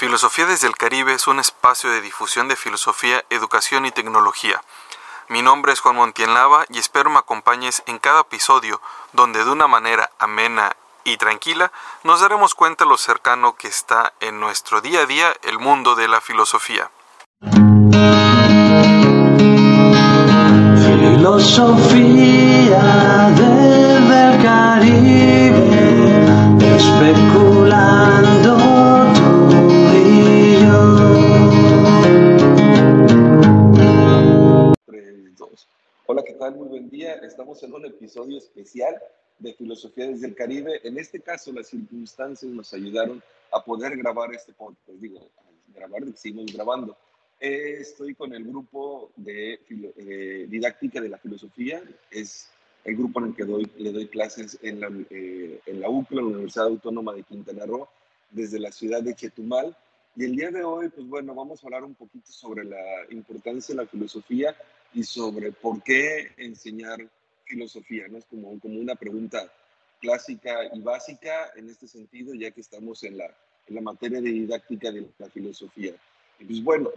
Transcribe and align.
Filosofía 0.00 0.46
desde 0.46 0.66
el 0.66 0.76
Caribe 0.78 1.12
es 1.12 1.26
un 1.26 1.40
espacio 1.40 1.90
de 1.90 2.00
difusión 2.00 2.48
de 2.48 2.56
filosofía, 2.56 3.22
educación 3.28 3.84
y 3.84 3.90
tecnología. 3.90 4.62
Mi 5.28 5.42
nombre 5.42 5.74
es 5.74 5.80
Juan 5.80 5.96
Montienlava 5.96 6.64
y 6.70 6.78
espero 6.78 7.10
me 7.10 7.18
acompañes 7.18 7.82
en 7.84 7.98
cada 7.98 8.22
episodio 8.22 8.80
donde 9.12 9.44
de 9.44 9.50
una 9.50 9.66
manera 9.66 10.10
amena 10.18 10.74
y 11.04 11.18
tranquila 11.18 11.70
nos 12.02 12.22
daremos 12.22 12.54
cuenta 12.54 12.86
lo 12.86 12.96
cercano 12.96 13.56
que 13.56 13.68
está 13.68 14.14
en 14.20 14.40
nuestro 14.40 14.80
día 14.80 15.00
a 15.00 15.06
día 15.06 15.34
el 15.42 15.58
mundo 15.58 15.94
de 15.94 16.08
la 16.08 16.22
filosofía. 16.22 16.90
Filosofía 20.82 22.80
Caribe, 24.42 24.89
tal? 36.40 36.56
Muy 36.56 36.68
buen 36.68 36.88
día. 36.88 37.16
Estamos 37.16 37.62
en 37.64 37.74
un 37.74 37.84
episodio 37.84 38.38
especial 38.38 38.98
de 39.40 39.52
Filosofía 39.52 40.06
desde 40.06 40.26
el 40.26 40.34
Caribe. 40.34 40.80
En 40.84 40.98
este 40.98 41.20
caso, 41.20 41.52
las 41.52 41.68
circunstancias 41.68 42.50
nos 42.50 42.72
ayudaron 42.72 43.22
a 43.52 43.62
poder 43.62 43.94
grabar 43.98 44.34
este 44.34 44.54
podcast. 44.54 44.88
Digo, 44.88 45.20
a 45.20 45.78
grabar, 45.78 46.02
seguimos 46.14 46.50
grabando. 46.50 46.96
Eh, 47.38 47.76
estoy 47.80 48.14
con 48.14 48.32
el 48.32 48.44
grupo 48.44 49.10
de, 49.16 49.60
de, 49.68 50.46
didáctica 50.48 51.02
de 51.02 51.10
la 51.10 51.18
filosofía. 51.18 51.82
Es 52.10 52.48
el 52.84 52.96
grupo 52.96 53.20
en 53.20 53.26
el 53.26 53.36
que 53.36 53.44
doy, 53.44 53.70
le 53.76 53.92
doy 53.92 54.08
clases 54.08 54.58
en 54.62 54.80
la, 54.80 54.90
eh, 55.10 55.60
en 55.66 55.78
la 55.78 55.90
UCLA, 55.90 56.22
la 56.22 56.28
Universidad 56.28 56.68
Autónoma 56.68 57.12
de 57.12 57.22
Quintana 57.22 57.66
Roo, 57.66 57.86
desde 58.30 58.58
la 58.58 58.72
ciudad 58.72 59.02
de 59.02 59.14
Chetumal. 59.14 59.76
Y 60.16 60.24
el 60.24 60.36
día 60.36 60.50
de 60.50 60.64
hoy, 60.64 60.88
pues 60.88 61.06
bueno, 61.06 61.34
vamos 61.34 61.62
a 61.62 61.66
hablar 61.66 61.84
un 61.84 61.94
poquito 61.94 62.32
sobre 62.32 62.64
la 62.64 62.80
importancia 63.10 63.74
de 63.74 63.82
la 63.82 63.86
filosofía 63.86 64.56
y 64.92 65.04
sobre 65.04 65.52
por 65.52 65.82
qué 65.82 66.32
enseñar 66.36 67.08
filosofía, 67.44 68.08
¿no? 68.08 68.18
Es 68.18 68.24
como, 68.26 68.58
como 68.60 68.80
una 68.80 68.94
pregunta 68.94 69.52
clásica 70.00 70.54
y 70.72 70.80
básica 70.80 71.52
en 71.56 71.68
este 71.68 71.86
sentido, 71.86 72.34
ya 72.34 72.50
que 72.50 72.60
estamos 72.60 73.02
en 73.04 73.18
la, 73.18 73.26
en 73.66 73.74
la 73.74 73.80
materia 73.80 74.20
de 74.20 74.30
didáctica 74.30 74.90
de 74.90 75.06
la 75.18 75.28
filosofía. 75.28 75.94
Y 76.38 76.44
pues 76.44 76.64
bueno, 76.64 76.90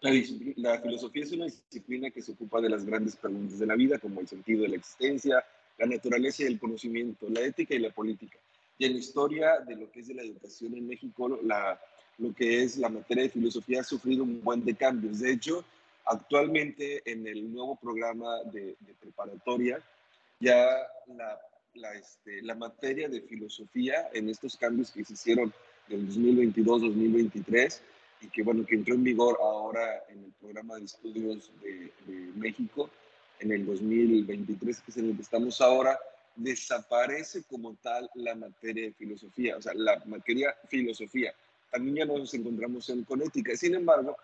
la, 0.00 0.12
la, 0.56 0.80
filosofía 0.80 1.24
es 1.24 1.32
una 1.32 1.44
disciplina 1.44 2.10
que 2.10 2.22
se 2.22 2.32
ocupa 2.32 2.60
de 2.60 2.70
las 2.70 2.84
grandes 2.84 3.16
preguntas 3.16 3.58
de 3.58 3.66
la 3.66 3.74
vida, 3.74 3.98
como 3.98 4.20
el 4.20 4.28
sentido 4.28 4.62
de 4.62 4.68
la 4.68 4.76
existencia, 4.76 5.44
la 5.76 5.86
naturaleza 5.86 6.42
y 6.42 6.46
el 6.46 6.58
conocimiento, 6.58 7.28
la 7.28 7.40
ética 7.40 7.74
y 7.74 7.80
la 7.80 7.90
política. 7.90 8.38
Y 8.78 8.86
en 8.86 8.92
la 8.92 8.98
historia 8.98 9.58
de 9.60 9.76
lo 9.76 9.90
que 9.90 10.00
es 10.00 10.08
de 10.08 10.14
la 10.14 10.22
educación 10.22 10.74
en 10.74 10.86
México, 10.86 11.28
la, 11.42 11.80
lo 12.18 12.32
que 12.32 12.62
es 12.62 12.78
la 12.78 12.88
materia 12.88 13.24
de 13.24 13.30
filosofía 13.30 13.80
ha 13.80 13.84
sufrido 13.84 14.22
un 14.22 14.42
buen 14.42 14.64
de 14.64 14.74
cambios. 14.74 15.20
De 15.20 15.32
hecho, 15.32 15.64
actualmente 16.08 17.02
en 17.04 17.26
el 17.26 17.52
nuevo 17.52 17.76
programa 17.76 18.42
de, 18.44 18.76
preparatoria, 19.00 19.82
ya 20.40 20.66
la, 21.74 21.94
este, 21.94 22.42
la 22.42 22.54
materia 22.54 23.08
de 23.08 23.20
filosofía 23.20 24.08
en 24.12 24.28
estos 24.28 24.56
cambios 24.56 24.90
que 24.90 25.04
se 25.04 25.12
hicieron 25.12 25.52
del 25.88 26.08
2022-2023, 26.08 27.80
y 28.20 28.28
que 28.28 28.42
bueno, 28.42 28.66
que 28.66 28.74
entró 28.74 28.94
en 28.94 29.04
vigor 29.04 29.38
ahora 29.40 30.02
en 30.08 30.24
el 30.24 30.32
programa 30.40 30.76
de 30.76 30.84
estudios 30.86 31.52
de, 31.62 31.92
de, 32.06 32.32
México 32.34 32.90
en 33.40 33.52
el 33.52 33.64
2023, 33.64 34.80
que 34.80 34.90
es 34.90 34.96
en 34.96 35.10
el 35.10 35.16
que 35.16 35.22
estamos 35.22 35.60
ahora, 35.60 35.98
desaparece 36.34 37.42
como 37.44 37.74
tal 37.76 38.10
la 38.14 38.34
materia 38.34 38.84
de 38.84 38.92
filosofía, 38.92 39.56
o 39.56 39.62
sea, 39.62 39.72
la 39.74 40.02
materia 40.06 40.54
filosofía. 40.68 41.32
También 41.70 41.96
ya 41.96 42.04
nos 42.06 42.32
encontramos 42.34 42.88
en 42.88 43.04
conética. 43.04 43.56
Sin 43.56 43.74
embargo, 43.74 44.16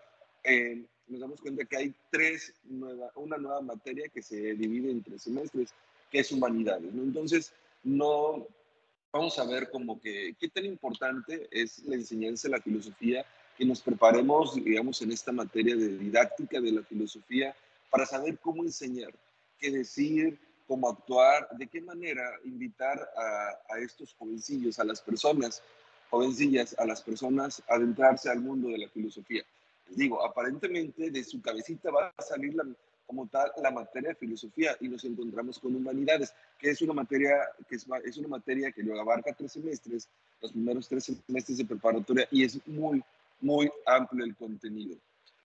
eh, 0.43 0.83
nos 1.07 1.19
damos 1.19 1.41
cuenta 1.41 1.65
que 1.65 1.77
hay 1.77 1.93
tres 2.11 2.53
nueva, 2.63 3.11
una 3.15 3.37
nueva 3.37 3.61
materia 3.61 4.09
que 4.09 4.21
se 4.21 4.55
divide 4.55 4.91
en 4.91 5.03
tres 5.03 5.23
semestres, 5.23 5.73
que 6.11 6.19
es 6.19 6.31
humanidades. 6.31 6.93
¿no? 6.93 7.03
Entonces, 7.03 7.53
no 7.83 8.47
vamos 9.11 9.37
a 9.39 9.45
ver 9.45 9.69
como 9.69 9.99
que 9.99 10.35
qué 10.39 10.49
tan 10.49 10.65
importante 10.65 11.47
es 11.51 11.83
la 11.85 11.95
enseñanza 11.95 12.47
de 12.47 12.57
la 12.57 12.61
filosofía 12.61 13.25
que 13.57 13.65
nos 13.65 13.81
preparemos, 13.81 14.55
digamos, 14.55 15.01
en 15.01 15.11
esta 15.11 15.31
materia 15.31 15.75
de 15.75 15.97
didáctica 15.97 16.59
de 16.59 16.71
la 16.71 16.83
filosofía 16.83 17.55
para 17.89 18.05
saber 18.05 18.37
cómo 18.39 18.63
enseñar, 18.63 19.13
qué 19.57 19.71
decir, 19.71 20.37
cómo 20.67 20.89
actuar, 20.89 21.47
de 21.57 21.67
qué 21.67 21.79
manera 21.79 22.23
invitar 22.43 22.99
a, 23.15 23.73
a, 23.73 23.79
estos 23.79 24.13
jovencillos, 24.15 24.79
a 24.79 24.83
las 24.83 24.99
personas, 24.99 25.61
jovencillas, 26.09 26.75
a 26.77 26.85
las 26.85 27.01
personas 27.01 27.63
a 27.69 27.75
adentrarse 27.75 28.29
al 28.29 28.41
mundo 28.41 28.69
de 28.69 28.79
la 28.79 28.89
filosofía. 28.89 29.43
Digo, 29.89 30.23
aparentemente 30.23 31.11
de 31.11 31.23
su 31.23 31.41
cabecita 31.41 31.91
va 31.91 32.13
a 32.15 32.21
salir 32.21 32.55
la, 32.55 32.65
como 33.05 33.27
tal 33.27 33.51
la 33.61 33.71
materia 33.71 34.09
de 34.09 34.15
filosofía 34.15 34.75
y 34.79 34.89
nos 34.89 35.03
encontramos 35.05 35.59
con 35.59 35.75
humanidades, 35.75 36.33
que 36.57 36.69
es 36.69 36.81
una 36.81 36.93
materia 36.93 37.35
que 37.67 37.75
es, 37.75 37.85
es 38.03 38.17
una 38.17 38.27
materia 38.27 38.71
que 38.71 38.83
lo 38.83 38.99
abarca 38.99 39.33
tres 39.33 39.53
semestres, 39.53 40.09
los 40.41 40.51
primeros 40.51 40.87
tres 40.89 41.11
semestres 41.25 41.57
de 41.57 41.65
preparatoria 41.65 42.27
y 42.31 42.43
es 42.43 42.65
muy 42.67 43.03
muy 43.41 43.69
amplio 43.85 44.25
el 44.25 44.35
contenido. 44.35 44.97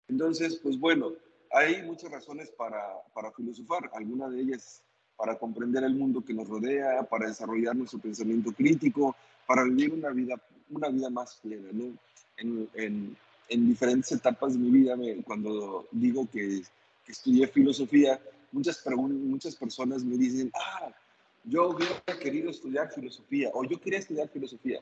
Entonces, 0.09 0.59
pues 0.63 0.79
bueno, 0.79 1.13
hay 1.53 1.83
muchas 1.83 2.11
razones 2.11 2.51
para, 2.51 2.81
para 3.15 3.33
filosofar, 3.33 3.91
algunas 3.93 4.33
de 4.33 4.41
ellas 4.41 4.83
para 5.17 5.37
comprender 5.37 5.85
el 5.85 5.95
mundo 5.95 6.25
que 6.25 6.33
nos 6.33 6.49
rodea, 6.49 7.03
para 7.03 7.29
desarrollar 7.29 7.77
nuestro 7.77 7.99
pensamiento 7.99 8.53
crítico, 8.53 9.15
para 9.47 9.65
vivir 9.65 9.93
una 9.93 10.11
vida, 10.11 10.41
una 10.71 10.89
vida 10.89 11.11
más 11.11 11.37
plena, 11.43 11.69
¿no? 11.73 11.93
En, 12.39 12.69
en, 12.75 13.17
en 13.51 13.69
diferentes 13.69 14.11
etapas 14.13 14.55
de 14.55 14.61
mi 14.61 14.71
vida, 14.71 14.97
me, 14.97 15.23
cuando 15.23 15.87
digo 15.91 16.27
que, 16.31 16.63
que, 17.05 17.13
estudié 17.13 17.47
filosofía, 17.49 18.21
muchas, 18.53 18.83
muchas 18.97 19.57
personas 19.57 20.05
me 20.05 20.17
dicen, 20.17 20.51
ah, 20.55 20.91
yo 21.45 21.71
hubiera 21.71 22.01
querido 22.19 22.51
estudiar 22.51 22.91
filosofía, 22.93 23.51
o 23.53 23.65
yo 23.65 23.81
quería 23.81 23.99
estudiar 23.99 24.29
filosofía, 24.29 24.81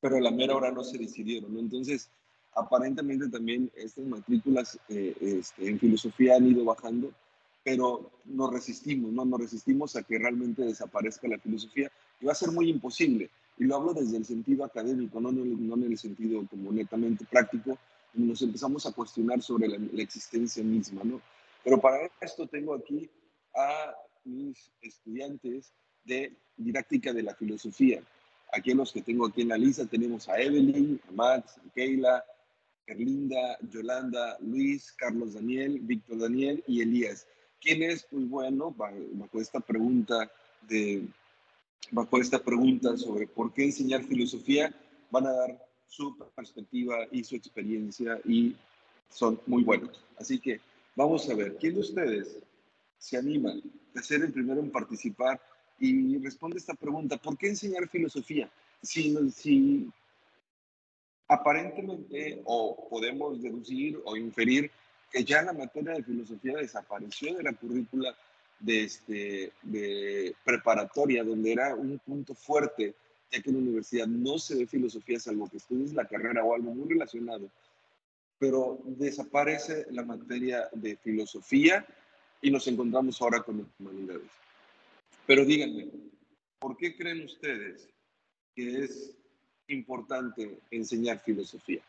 pero 0.00 0.16
a 0.16 0.20
la 0.20 0.30
mera 0.30 0.56
hora 0.56 0.72
no 0.72 0.82
se 0.82 0.98
decidieron. 0.98 1.54
¿no? 1.54 1.60
Entonces, 1.60 2.10
aparentemente 2.54 3.28
también 3.28 3.70
estas 3.76 4.04
matrículas 4.04 4.78
eh, 4.88 5.14
este, 5.20 5.68
en 5.68 5.78
filosofía 5.78 6.36
han 6.36 6.48
ido 6.48 6.64
bajando, 6.64 7.12
pero 7.62 8.10
nos 8.24 8.52
resistimos, 8.52 9.12
¿no? 9.12 9.24
Nos 9.24 9.40
resistimos 9.40 9.96
a 9.96 10.02
que 10.02 10.18
realmente 10.18 10.62
desaparezca 10.62 11.28
la 11.28 11.38
filosofía 11.38 11.90
y 12.20 12.26
va 12.26 12.32
a 12.32 12.36
ser 12.36 12.50
muy 12.50 12.70
imposible. 12.70 13.30
Y 13.58 13.64
lo 13.64 13.76
hablo 13.76 13.94
desde 13.94 14.16
el 14.18 14.24
sentido 14.24 14.64
académico, 14.64 15.20
no, 15.20 15.32
no, 15.32 15.44
no 15.44 15.74
en 15.74 15.92
el 15.92 15.98
sentido 15.98 16.46
como 16.48 16.72
netamente 16.72 17.24
práctico, 17.24 17.78
nos 18.14 18.42
empezamos 18.42 18.86
a 18.86 18.92
cuestionar 18.92 19.42
sobre 19.42 19.68
la, 19.68 19.78
la 19.78 20.02
existencia 20.02 20.62
misma, 20.62 21.02
¿no? 21.04 21.20
Pero 21.64 21.80
para 21.80 22.10
esto 22.20 22.46
tengo 22.46 22.74
aquí 22.74 23.10
a 23.54 23.94
mis 24.24 24.70
estudiantes 24.80 25.72
de 26.04 26.32
didáctica 26.56 27.12
de 27.12 27.22
la 27.22 27.34
filosofía. 27.34 28.02
Aquí 28.52 28.72
los 28.72 28.92
que 28.92 29.02
tengo 29.02 29.26
aquí 29.26 29.42
en 29.42 29.48
la 29.48 29.58
lista 29.58 29.86
tenemos 29.86 30.28
a 30.28 30.38
Evelyn, 30.40 31.00
a 31.08 31.12
Max, 31.12 31.58
a 31.58 31.72
Keila, 31.74 32.24
Erlinda, 32.86 33.58
Yolanda, 33.70 34.38
Luis, 34.40 34.92
Carlos 34.92 35.34
Daniel, 35.34 35.80
Víctor 35.80 36.18
Daniel 36.18 36.62
y 36.66 36.80
Elías. 36.80 37.26
¿Quiénes, 37.60 38.06
pues 38.10 38.28
bueno, 38.28 38.70
bajo 38.72 39.40
esta 39.40 39.60
pregunta 39.60 40.30
de, 40.68 41.08
bajo 41.90 42.20
esta 42.20 42.42
pregunta 42.42 42.96
sobre 42.96 43.26
por 43.26 43.52
qué 43.52 43.64
enseñar 43.64 44.04
filosofía, 44.04 44.74
van 45.10 45.26
a 45.26 45.32
dar 45.32 45.66
su 45.86 46.16
perspectiva 46.34 47.06
y 47.10 47.24
su 47.24 47.36
experiencia 47.36 48.20
y 48.24 48.56
son 49.08 49.40
muy 49.46 49.62
buenos. 49.62 50.02
Así 50.18 50.38
que 50.38 50.60
vamos 50.94 51.28
a 51.30 51.34
ver, 51.34 51.56
¿quién 51.56 51.74
de 51.74 51.80
ustedes 51.80 52.38
se 52.98 53.16
anima 53.16 53.54
a 53.94 54.02
ser 54.02 54.22
el 54.22 54.32
primero 54.32 54.60
en 54.60 54.70
participar 54.70 55.40
y 55.78 56.18
responde 56.18 56.58
esta 56.58 56.74
pregunta, 56.74 57.16
¿por 57.18 57.36
qué 57.36 57.48
enseñar 57.48 57.88
filosofía? 57.88 58.50
Si, 58.82 59.14
si 59.30 59.90
aparentemente 61.28 62.40
o 62.44 62.88
podemos 62.88 63.42
deducir 63.42 64.00
o 64.04 64.16
inferir 64.16 64.70
que 65.10 65.24
ya 65.24 65.42
la 65.42 65.52
materia 65.52 65.94
de 65.94 66.02
filosofía 66.02 66.56
desapareció 66.56 67.34
de 67.34 67.42
la 67.42 67.52
currícula 67.52 68.16
de, 68.58 68.84
este, 68.84 69.52
de 69.62 70.34
preparatoria, 70.44 71.24
donde 71.24 71.52
era 71.52 71.74
un 71.74 71.98
punto 71.98 72.34
fuerte, 72.34 72.94
ya 73.30 73.40
que 73.40 73.50
en 73.50 73.56
la 73.56 73.62
universidad 73.62 74.06
no 74.06 74.38
se 74.38 74.56
ve 74.56 74.66
filosofía 74.66 75.20
salvo 75.20 75.48
que 75.48 75.58
estudies 75.58 75.92
la 75.92 76.06
carrera 76.06 76.44
o 76.44 76.54
algo 76.54 76.74
muy 76.74 76.88
relacionado, 76.88 77.50
pero 78.38 78.78
desaparece 78.84 79.86
la 79.90 80.04
materia 80.04 80.68
de 80.72 80.96
filosofía 80.96 81.86
y 82.40 82.50
nos 82.50 82.66
encontramos 82.66 83.20
ahora 83.20 83.42
con 83.42 83.70
humanidades. 83.78 84.30
Pero 85.26 85.44
díganme, 85.44 85.88
¿por 86.58 86.76
qué 86.76 86.96
creen 86.96 87.24
ustedes 87.24 87.88
que 88.54 88.84
es 88.84 89.16
importante 89.68 90.58
enseñar 90.70 91.18
filosofía? 91.18 91.82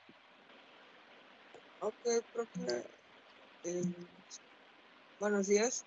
Ok, 1.80 1.94
profe. 2.34 2.84
Eh, 3.64 3.84
buenos 5.20 5.48
días. 5.48 5.86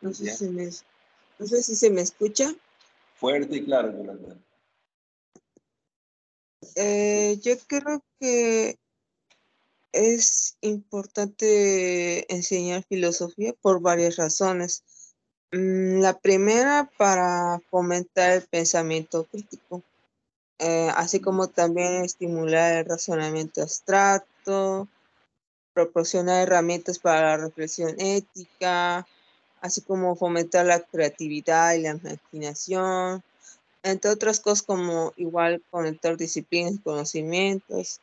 No 0.00 0.14
sé, 0.14 0.30
si 0.30 0.48
me, 0.48 0.70
no 1.38 1.46
sé 1.46 1.62
si 1.62 1.74
se 1.76 1.90
me 1.90 2.00
escucha. 2.00 2.54
Fuerte 3.16 3.56
y 3.56 3.64
claro, 3.64 3.92
Yolanda. 3.92 4.36
Eh, 6.76 7.38
yo 7.42 7.58
creo 7.66 8.02
que 8.18 8.78
es 9.92 10.56
importante 10.60 12.32
enseñar 12.32 12.84
filosofía 12.84 13.52
por 13.60 13.80
varias 13.80 14.16
razones. 14.16 14.84
Mm, 15.52 16.00
la 16.00 16.18
primera, 16.18 16.90
para 16.96 17.60
fomentar 17.70 18.30
el 18.32 18.42
pensamiento 18.42 19.24
crítico, 19.24 19.82
eh, 20.58 20.90
así 20.94 21.20
como 21.20 21.48
también 21.48 22.04
estimular 22.04 22.76
el 22.76 22.84
razonamiento 22.84 23.62
abstracto, 23.62 24.88
proporcionar 25.72 26.42
herramientas 26.42 26.98
para 26.98 27.22
la 27.22 27.36
reflexión 27.38 27.94
ética, 27.98 29.06
así 29.60 29.80
como 29.82 30.16
fomentar 30.16 30.66
la 30.66 30.80
creatividad 30.80 31.74
y 31.74 31.82
la 31.82 31.90
imaginación, 31.90 33.22
entre 33.82 34.10
otras 34.10 34.40
cosas 34.40 34.62
como 34.62 35.12
igual 35.16 35.62
conectar 35.70 36.16
disciplinas 36.16 36.74
y 36.74 36.78
conocimientos. 36.78 38.00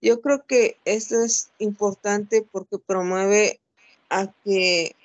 Yo 0.00 0.20
creo 0.20 0.44
que 0.46 0.76
esto 0.84 1.22
es 1.22 1.50
importante 1.58 2.46
porque 2.50 2.78
promueve 2.78 3.60
a 4.08 4.32
que 4.44 4.96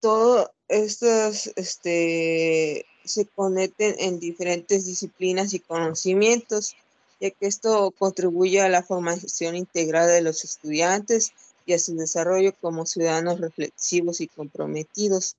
todos 0.00 0.50
estos 0.68 1.52
este, 1.56 2.86
se 3.04 3.26
conecten 3.26 3.94
en 3.98 4.18
diferentes 4.18 4.84
disciplinas 4.84 5.54
y 5.54 5.60
conocimientos, 5.60 6.76
ya 7.20 7.30
que 7.30 7.46
esto 7.46 7.92
contribuye 7.92 8.60
a 8.60 8.68
la 8.68 8.82
formación 8.82 9.54
integral 9.54 10.08
de 10.08 10.22
los 10.22 10.44
estudiantes 10.44 11.32
y 11.66 11.72
a 11.72 11.78
su 11.78 11.94
desarrollo 11.96 12.52
como 12.60 12.86
ciudadanos 12.86 13.40
reflexivos 13.40 14.20
y 14.20 14.28
comprometidos. 14.28 15.36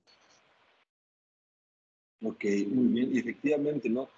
Ok, 2.22 2.44
muy 2.68 2.86
bien. 2.88 3.14
Y 3.14 3.18
efectivamente, 3.18 3.88
¿no? 3.88 4.08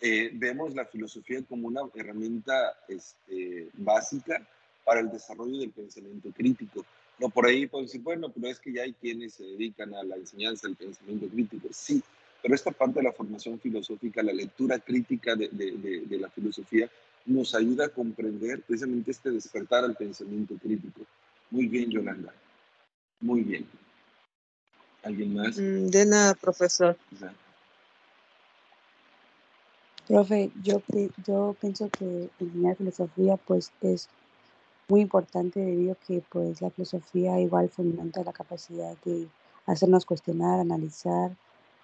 Eh, 0.00 0.30
vemos 0.32 0.74
la 0.74 0.86
filosofía 0.86 1.42
como 1.42 1.68
una 1.68 1.82
herramienta 1.94 2.74
este, 2.88 3.68
básica 3.74 4.46
para 4.84 5.00
el 5.00 5.10
desarrollo 5.10 5.58
del 5.58 5.70
pensamiento 5.70 6.30
crítico. 6.32 6.86
No, 7.18 7.28
por 7.28 7.46
ahí 7.46 7.66
puedo 7.66 7.84
decir, 7.84 8.00
bueno, 8.00 8.30
pero 8.30 8.48
es 8.48 8.58
que 8.58 8.72
ya 8.72 8.82
hay 8.82 8.94
quienes 8.94 9.34
se 9.34 9.44
dedican 9.44 9.94
a 9.94 10.02
la 10.02 10.16
enseñanza 10.16 10.66
del 10.66 10.76
pensamiento 10.76 11.28
crítico. 11.28 11.68
Sí, 11.70 12.02
pero 12.40 12.54
esta 12.54 12.70
parte 12.70 13.00
de 13.00 13.04
la 13.04 13.12
formación 13.12 13.60
filosófica, 13.60 14.22
la 14.22 14.32
lectura 14.32 14.78
crítica 14.78 15.36
de, 15.36 15.48
de, 15.48 16.02
de 16.06 16.18
la 16.18 16.30
filosofía, 16.30 16.90
nos 17.26 17.54
ayuda 17.54 17.84
a 17.84 17.88
comprender 17.90 18.62
precisamente 18.62 19.10
este 19.10 19.30
despertar 19.30 19.84
al 19.84 19.94
pensamiento 19.94 20.54
crítico. 20.56 21.02
Muy 21.50 21.66
bien, 21.66 21.90
Yolanda. 21.90 22.32
Muy 23.20 23.42
bien. 23.42 23.66
¿Alguien 25.02 25.34
más? 25.34 25.58
Mm, 25.58 25.86
De 25.88 26.06
nada, 26.06 26.34
profesor. 26.34 26.96
Exacto. 27.12 27.38
Profe, 30.06 30.50
yo, 30.64 30.82
yo 31.24 31.54
pienso 31.60 31.88
que 31.88 32.30
enseñar 32.40 32.76
filosofía 32.76 33.36
pues 33.36 33.70
es 33.80 34.08
muy 34.88 35.02
importante 35.02 35.60
debido 35.60 35.92
a 35.92 36.06
que 36.06 36.22
pues 36.28 36.60
la 36.60 36.70
filosofía 36.70 37.38
igual 37.40 37.68
fomenta 37.68 38.24
la 38.24 38.32
capacidad 38.32 38.96
de 39.04 39.28
hacernos 39.66 40.04
cuestionar, 40.04 40.58
analizar, 40.58 41.36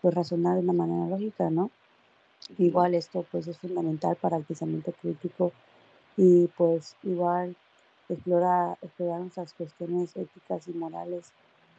pues 0.02 0.12
razonar 0.12 0.54
de 0.54 0.62
una 0.62 0.72
manera 0.72 1.06
lógica, 1.06 1.50
¿no? 1.50 1.70
Igual 2.58 2.94
esto 2.94 3.24
pues 3.30 3.46
es 3.46 3.58
fundamental 3.58 4.16
para 4.16 4.36
el 4.36 4.44
pensamiento 4.44 4.92
crítico 5.00 5.52
y 6.16 6.48
pues 6.56 6.96
igual 7.04 7.54
explora, 8.08 8.78
explorar 8.82 9.20
nuestras 9.20 9.52
cuestiones 9.52 10.16
éticas 10.16 10.68
y 10.68 10.72
morales 10.72 11.32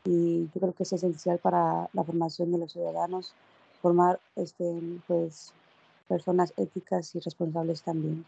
y 0.05 0.49
yo 0.53 0.61
creo 0.61 0.73
que 0.73 0.83
es 0.83 0.93
esencial 0.93 1.39
para 1.39 1.89
la 1.93 2.03
formación 2.03 2.51
de 2.51 2.59
los 2.59 2.71
ciudadanos, 2.71 3.33
formar 3.81 4.19
este, 4.35 4.79
pues 5.07 5.53
personas 6.07 6.53
éticas 6.57 7.13
y 7.15 7.19
responsables 7.19 7.81
también. 7.81 8.25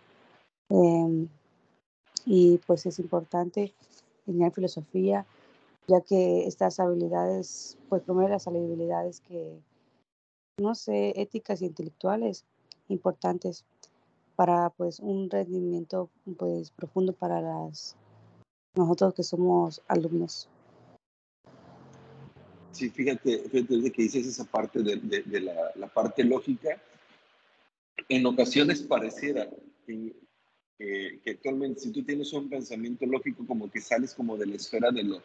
Em, 0.69 1.28
y 2.25 2.57
pues 2.68 2.86
es 2.86 3.00
importante 3.00 3.74
enseñar 4.28 4.51
filosofía, 4.51 5.25
ya 5.88 6.01
que 6.01 6.46
estas 6.46 6.80
habilidades, 6.80 7.78
pues 7.88 8.04
promueve 8.04 8.31
las 8.31 8.48
habilidades 8.48 9.22
que, 9.22 9.57
no 10.60 10.75
sé, 10.75 11.13
éticas 11.19 11.62
y 11.62 11.66
intelectuales 11.66 12.46
importantes 12.90 13.66
para 14.39 14.69
pues 14.69 15.01
un 15.01 15.30
rendimiento 15.30 16.09
pues 16.38 16.71
profundo 16.71 17.12
para 17.12 17.41
las 17.41 17.97
nosotros 18.74 19.13
que 19.13 19.21
somos 19.21 19.81
alumnos. 19.86 20.47
Sí, 22.71 22.89
fíjate, 22.89 23.50
desde 23.51 23.91
que 23.91 24.03
dices 24.03 24.25
esa 24.25 24.45
parte 24.45 24.81
de, 24.81 24.95
de, 24.95 25.39
la, 25.41 25.74
la, 25.75 25.88
parte 25.88 26.24
lógica, 26.24 26.81
en 28.07 28.25
ocasiones 28.25 28.81
pareciera 28.81 29.50
que, 29.86 30.15
que, 30.77 31.19
que, 31.21 31.31
actualmente 31.31 31.81
si 31.81 31.91
tú 31.91 32.01
tienes 32.03 32.31
un 32.31 32.50
pensamiento 32.50 33.06
lógico 33.06 33.45
como 33.45 33.69
que 33.69 33.81
sales 33.81 34.13
como 34.13 34.38
de 34.38 34.45
la 34.45 34.56
esfera 34.56 34.89
de 34.89 35.03
lo, 35.03 35.21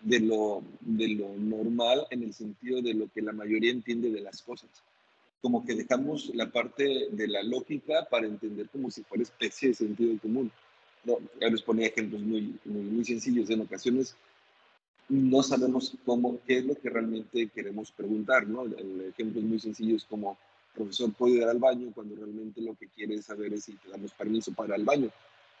de, 0.00 0.20
lo, 0.20 0.62
de 0.80 1.08
lo 1.08 1.34
normal 1.36 2.06
en 2.08 2.22
el 2.22 2.32
sentido 2.32 2.80
de 2.80 2.94
lo 2.94 3.12
que 3.12 3.20
la 3.20 3.32
mayoría 3.32 3.72
entiende 3.72 4.10
de 4.10 4.22
las 4.22 4.40
cosas. 4.40 4.70
Como 5.44 5.62
que 5.62 5.74
dejamos 5.74 6.34
la 6.34 6.50
parte 6.50 7.08
de 7.10 7.28
la 7.28 7.42
lógica 7.42 8.08
para 8.10 8.26
entender 8.26 8.66
como 8.70 8.90
si 8.90 9.02
fuera 9.02 9.24
especie 9.24 9.68
de 9.68 9.74
sentido 9.74 10.18
común. 10.18 10.50
No, 11.04 11.18
ya 11.38 11.50
les 11.50 11.60
ponía 11.60 11.88
ejemplos 11.88 12.22
muy, 12.22 12.58
muy, 12.64 12.80
muy 12.80 13.04
sencillos. 13.04 13.50
En 13.50 13.60
ocasiones 13.60 14.16
no 15.10 15.42
sabemos 15.42 15.98
cómo, 16.06 16.40
qué 16.46 16.56
es 16.60 16.64
lo 16.64 16.74
que 16.74 16.88
realmente 16.88 17.50
queremos 17.54 17.90
preguntar, 17.90 18.46
¿no? 18.46 18.64
Ejemplos 19.06 19.44
muy 19.44 19.60
sencillos 19.60 20.06
como, 20.08 20.38
profesor, 20.74 21.12
¿puedo 21.12 21.34
ir 21.34 21.44
al 21.44 21.58
baño? 21.58 21.92
Cuando 21.94 22.16
realmente 22.16 22.62
lo 22.62 22.74
que 22.74 22.88
quiere 22.88 23.20
saber 23.20 23.52
es 23.52 23.64
si 23.64 23.72
te 23.72 23.90
damos 23.90 24.14
permiso 24.14 24.50
para 24.54 24.76
al 24.76 24.84
baño, 24.84 25.10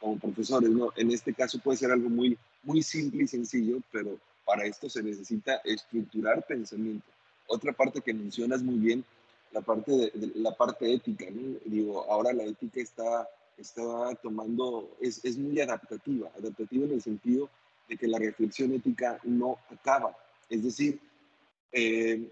como 0.00 0.18
profesores, 0.18 0.70
¿no? 0.70 0.94
En 0.96 1.10
este 1.10 1.34
caso 1.34 1.58
puede 1.58 1.76
ser 1.76 1.90
algo 1.90 2.08
muy, 2.08 2.38
muy 2.62 2.82
simple 2.82 3.24
y 3.24 3.28
sencillo, 3.28 3.82
pero 3.92 4.18
para 4.46 4.64
esto 4.64 4.88
se 4.88 5.02
necesita 5.02 5.56
estructurar 5.56 6.46
pensamiento. 6.46 7.04
Otra 7.48 7.74
parte 7.74 8.00
que 8.00 8.14
mencionas 8.14 8.62
muy 8.62 8.76
bien, 8.76 9.04
la 9.54 9.60
parte, 9.60 9.92
de, 9.92 10.10
de 10.10 10.40
la 10.40 10.54
parte 10.54 10.92
ética, 10.92 11.26
¿no? 11.30 11.58
Digo, 11.64 12.04
ahora 12.10 12.32
la 12.32 12.42
ética 12.42 12.80
está, 12.80 13.28
está 13.56 14.14
tomando, 14.20 14.90
es, 15.00 15.24
es 15.24 15.38
muy 15.38 15.60
adaptativa, 15.60 16.28
adaptativa 16.36 16.84
en 16.86 16.92
el 16.92 17.02
sentido 17.02 17.48
de 17.88 17.96
que 17.96 18.08
la 18.08 18.18
reflexión 18.18 18.72
ética 18.72 19.20
no 19.22 19.58
acaba. 19.70 20.16
Es 20.50 20.64
decir, 20.64 21.00
eh, 21.70 22.28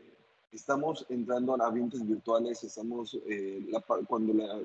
estamos 0.51 1.07
entrando 1.09 1.55
a 1.55 1.67
ambientes 1.69 2.05
virtuales, 2.07 2.65
estamos, 2.65 3.17
eh, 3.29 3.65
la, 3.71 3.81
cuando 3.81 4.35
la, 4.35 4.61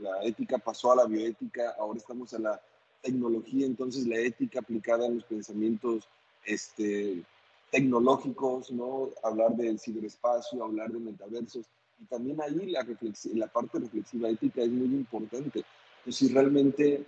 la, 0.00 0.24
ética 0.24 0.56
pasó 0.56 0.92
a 0.92 0.96
la 0.96 1.04
bioética, 1.04 1.74
ahora 1.78 1.98
estamos 1.98 2.32
a 2.32 2.38
la 2.38 2.62
tecnología, 3.02 3.66
entonces 3.66 4.06
la 4.06 4.18
ética 4.18 4.60
aplicada 4.60 5.06
en 5.06 5.16
los 5.16 5.24
pensamientos 5.24 6.08
este, 6.46 7.22
tecnológicos, 7.70 8.70
¿no? 8.70 9.10
hablar 9.22 9.54
del 9.56 9.78
ciberespacio, 9.78 10.64
hablar 10.64 10.90
de 10.90 10.98
metaversos, 10.98 11.66
y 12.00 12.04
también 12.06 12.40
ahí 12.40 12.70
la, 12.70 12.86
la 13.34 13.46
parte 13.46 13.78
reflexiva 13.78 14.28
ética 14.28 14.62
es 14.62 14.70
muy 14.70 14.86
importante. 14.86 15.64
Entonces, 15.98 16.16
si 16.16 16.32
realmente 16.32 17.04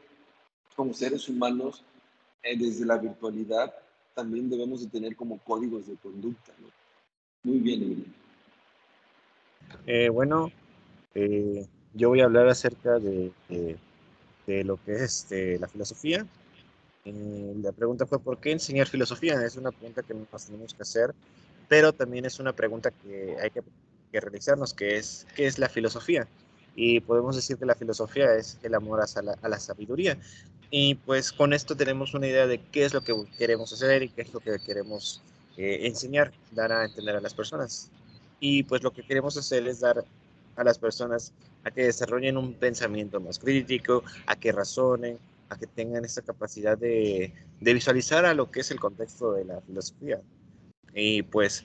como 0.76 0.92
seres 0.92 1.28
humanos 1.28 1.82
eh, 2.42 2.56
desde 2.58 2.84
la 2.84 2.98
virtualidad 2.98 3.72
también 4.14 4.50
debemos 4.50 4.82
de 4.82 4.88
tener 4.88 5.16
como 5.16 5.38
códigos 5.38 5.86
de 5.86 5.96
conducta. 5.96 6.52
¿no? 6.60 6.68
Muy 7.44 7.58
bien, 7.60 7.82
Emilia. 7.82 8.04
Eh, 9.86 10.08
bueno, 10.10 10.50
eh, 11.14 11.66
yo 11.94 12.10
voy 12.10 12.20
a 12.20 12.24
hablar 12.24 12.48
acerca 12.48 12.98
de, 12.98 13.32
de, 13.48 13.78
de 14.46 14.64
lo 14.64 14.76
que 14.84 14.92
es 14.92 15.02
este, 15.02 15.58
la 15.58 15.68
filosofía. 15.68 16.26
la 17.04 17.72
pregunta 17.72 18.06
fue, 18.06 18.18
¿por 18.18 18.38
qué 18.38 18.52
enseñar 18.52 18.86
filosofía? 18.86 19.42
Es 19.44 19.56
una 19.56 19.70
pregunta 19.70 20.02
que 20.02 20.14
nos 20.14 20.46
tenemos 20.46 20.74
que 20.74 20.82
hacer, 20.82 21.14
pero 21.68 21.92
también 21.92 22.26
es 22.26 22.38
una 22.38 22.52
pregunta 22.52 22.90
que 22.90 23.36
hay 23.40 23.50
que, 23.50 23.62
que 24.12 24.20
realizarnos, 24.20 24.74
que 24.74 24.96
es, 24.96 25.26
¿qué 25.34 25.46
es 25.46 25.58
la 25.58 25.68
filosofía? 25.68 26.28
Y 26.76 27.00
podemos 27.00 27.34
decir 27.34 27.56
que 27.56 27.66
la 27.66 27.74
filosofía 27.74 28.34
es 28.34 28.58
el 28.62 28.74
amor 28.74 29.00
a 29.00 29.22
la, 29.22 29.36
a 29.42 29.48
la 29.48 29.58
sabiduría. 29.58 30.18
Y 30.70 30.94
pues 30.94 31.32
con 31.32 31.52
esto 31.52 31.76
tenemos 31.76 32.14
una 32.14 32.28
idea 32.28 32.46
de 32.46 32.58
qué 32.58 32.84
es 32.84 32.94
lo 32.94 33.02
que 33.02 33.14
queremos 33.36 33.72
hacer 33.72 34.02
y 34.02 34.08
qué 34.08 34.22
es 34.22 34.32
lo 34.32 34.40
que 34.40 34.58
queremos 34.64 35.22
eh, 35.56 35.80
enseñar, 35.86 36.32
dar 36.50 36.72
a 36.72 36.84
entender 36.84 37.16
a 37.16 37.20
las 37.20 37.34
personas. 37.34 37.90
Y 38.40 38.62
pues 38.62 38.82
lo 38.82 38.90
que 38.90 39.02
queremos 39.02 39.36
hacer 39.36 39.66
es 39.68 39.80
dar 39.80 40.04
a 40.56 40.64
las 40.64 40.78
personas 40.78 41.32
a 41.64 41.70
que 41.70 41.84
desarrollen 41.84 42.36
un 42.36 42.54
pensamiento 42.54 43.20
más 43.20 43.38
crítico, 43.38 44.02
a 44.26 44.36
que 44.36 44.50
razonen, 44.50 45.18
a 45.50 45.58
que 45.58 45.66
tengan 45.66 46.04
esa 46.04 46.22
capacidad 46.22 46.78
de, 46.78 47.32
de 47.60 47.74
visualizar 47.74 48.24
a 48.24 48.34
lo 48.34 48.50
que 48.50 48.60
es 48.60 48.70
el 48.70 48.80
contexto 48.80 49.32
de 49.32 49.44
la 49.44 49.60
filosofía. 49.60 50.20
Y 50.94 51.22
pues 51.22 51.64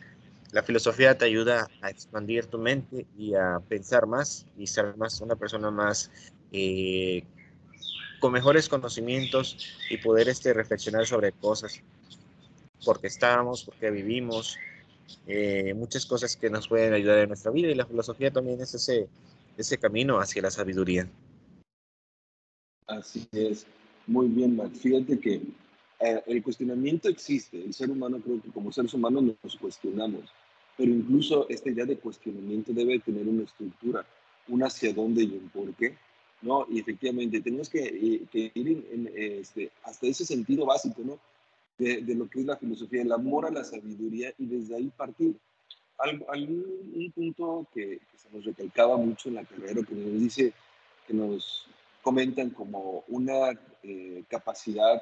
la 0.51 0.63
filosofía 0.63 1.17
te 1.17 1.25
ayuda 1.25 1.67
a 1.81 1.89
expandir 1.89 2.45
tu 2.45 2.57
mente 2.57 3.05
y 3.17 3.33
a 3.33 3.59
pensar 3.67 4.07
más 4.07 4.45
y 4.57 4.67
ser 4.67 4.95
más 4.97 5.19
una 5.21 5.35
persona 5.35 5.71
más 5.71 6.11
eh, 6.51 7.23
con 8.19 8.31
mejores 8.31 8.69
conocimientos 8.69 9.57
y 9.89 9.97
poder 9.97 10.29
este, 10.29 10.53
reflexionar 10.53 11.05
sobre 11.05 11.31
cosas, 11.33 11.81
porque 12.85 13.07
estamos, 13.07 13.63
porque 13.63 13.91
vivimos, 13.91 14.57
eh, 15.27 15.73
muchas 15.73 16.05
cosas 16.05 16.35
que 16.35 16.49
nos 16.49 16.67
pueden 16.67 16.93
ayudar 16.93 17.19
en 17.19 17.29
nuestra 17.29 17.51
vida 17.51 17.69
y 17.69 17.75
la 17.75 17.85
filosofía 17.85 18.31
también 18.31 18.61
es 18.61 18.73
ese, 18.73 19.07
ese 19.57 19.77
camino 19.77 20.19
hacia 20.19 20.41
la 20.41 20.51
sabiduría. 20.51 21.07
Así 22.87 23.27
es. 23.33 23.67
Muy 24.07 24.27
bien, 24.27 24.55
Max. 24.55 24.79
Fíjate 24.79 25.19
que 25.19 25.41
eh, 25.99 26.21
el 26.27 26.43
cuestionamiento 26.43 27.09
existe. 27.09 27.63
El 27.63 27.73
ser 27.73 27.89
humano, 27.89 28.19
creo 28.23 28.41
que 28.41 28.49
como 28.51 28.71
seres 28.71 28.93
humanos 28.93 29.23
nos 29.43 29.55
cuestionamos. 29.55 30.23
Pero 30.77 30.91
incluso 30.91 31.47
esta 31.49 31.69
idea 31.69 31.85
de 31.85 31.97
cuestionamiento 31.97 32.71
debe 32.71 32.99
tener 32.99 33.27
una 33.27 33.43
estructura, 33.43 34.05
un 34.47 34.63
hacia 34.63 34.93
dónde 34.93 35.23
y 35.23 35.31
un 35.31 35.49
por 35.49 35.73
qué. 35.73 35.95
¿no? 36.41 36.67
Y 36.69 36.79
efectivamente, 36.79 37.41
tenemos 37.41 37.69
que, 37.69 37.83
eh, 37.83 38.21
que 38.31 38.51
ir 38.53 38.67
en, 38.67 38.85
en, 38.91 39.11
este, 39.15 39.71
hasta 39.83 40.07
ese 40.07 40.25
sentido 40.25 40.65
básico, 40.65 41.01
¿no? 41.03 41.19
De, 41.79 42.01
de, 42.01 42.15
lo 42.15 42.27
que 42.27 42.39
es 42.39 42.45
la 42.45 42.57
filosofía, 42.57 43.01
el 43.01 43.11
amor 43.11 43.45
a 43.45 43.51
la 43.51 43.63
sabiduría 43.63 44.33
y 44.37 44.45
desde 44.45 44.75
ahí 44.75 44.91
partir. 44.95 45.35
Un, 45.99 46.93
un, 46.95 47.11
punto 47.11 47.65
que, 47.73 47.99
que, 47.99 48.17
se 48.17 48.29
nos 48.31 48.45
recalcaba 48.45 48.97
mucho 48.97 49.29
en 49.29 49.35
la 49.35 49.45
carrera, 49.45 49.81
que 49.83 49.95
nos 49.95 50.19
dice, 50.19 50.53
que 51.07 51.13
nos 51.13 51.67
comentan 52.03 52.51
como 52.51 53.03
una 53.07 53.59
eh, 53.83 54.23
capacidad 54.29 55.01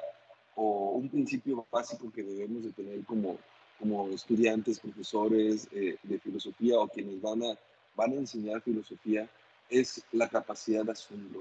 o 0.56 0.92
un 0.92 1.08
principio 1.08 1.66
básico 1.70 2.10
que 2.10 2.22
debemos 2.22 2.64
de 2.64 2.72
tener 2.72 3.04
como, 3.04 3.38
como 3.78 4.08
estudiantes, 4.08 4.80
profesores 4.80 5.68
eh, 5.72 5.96
de 6.02 6.18
filosofía 6.18 6.78
o 6.78 6.88
quienes 6.88 7.20
van 7.20 7.42
a, 7.44 7.58
van 7.94 8.12
a 8.12 8.16
enseñar 8.16 8.62
filosofía, 8.62 9.28
es 9.68 10.02
la 10.12 10.28
capacidad 10.28 10.84
de 10.84 10.92
asombro. 10.92 11.40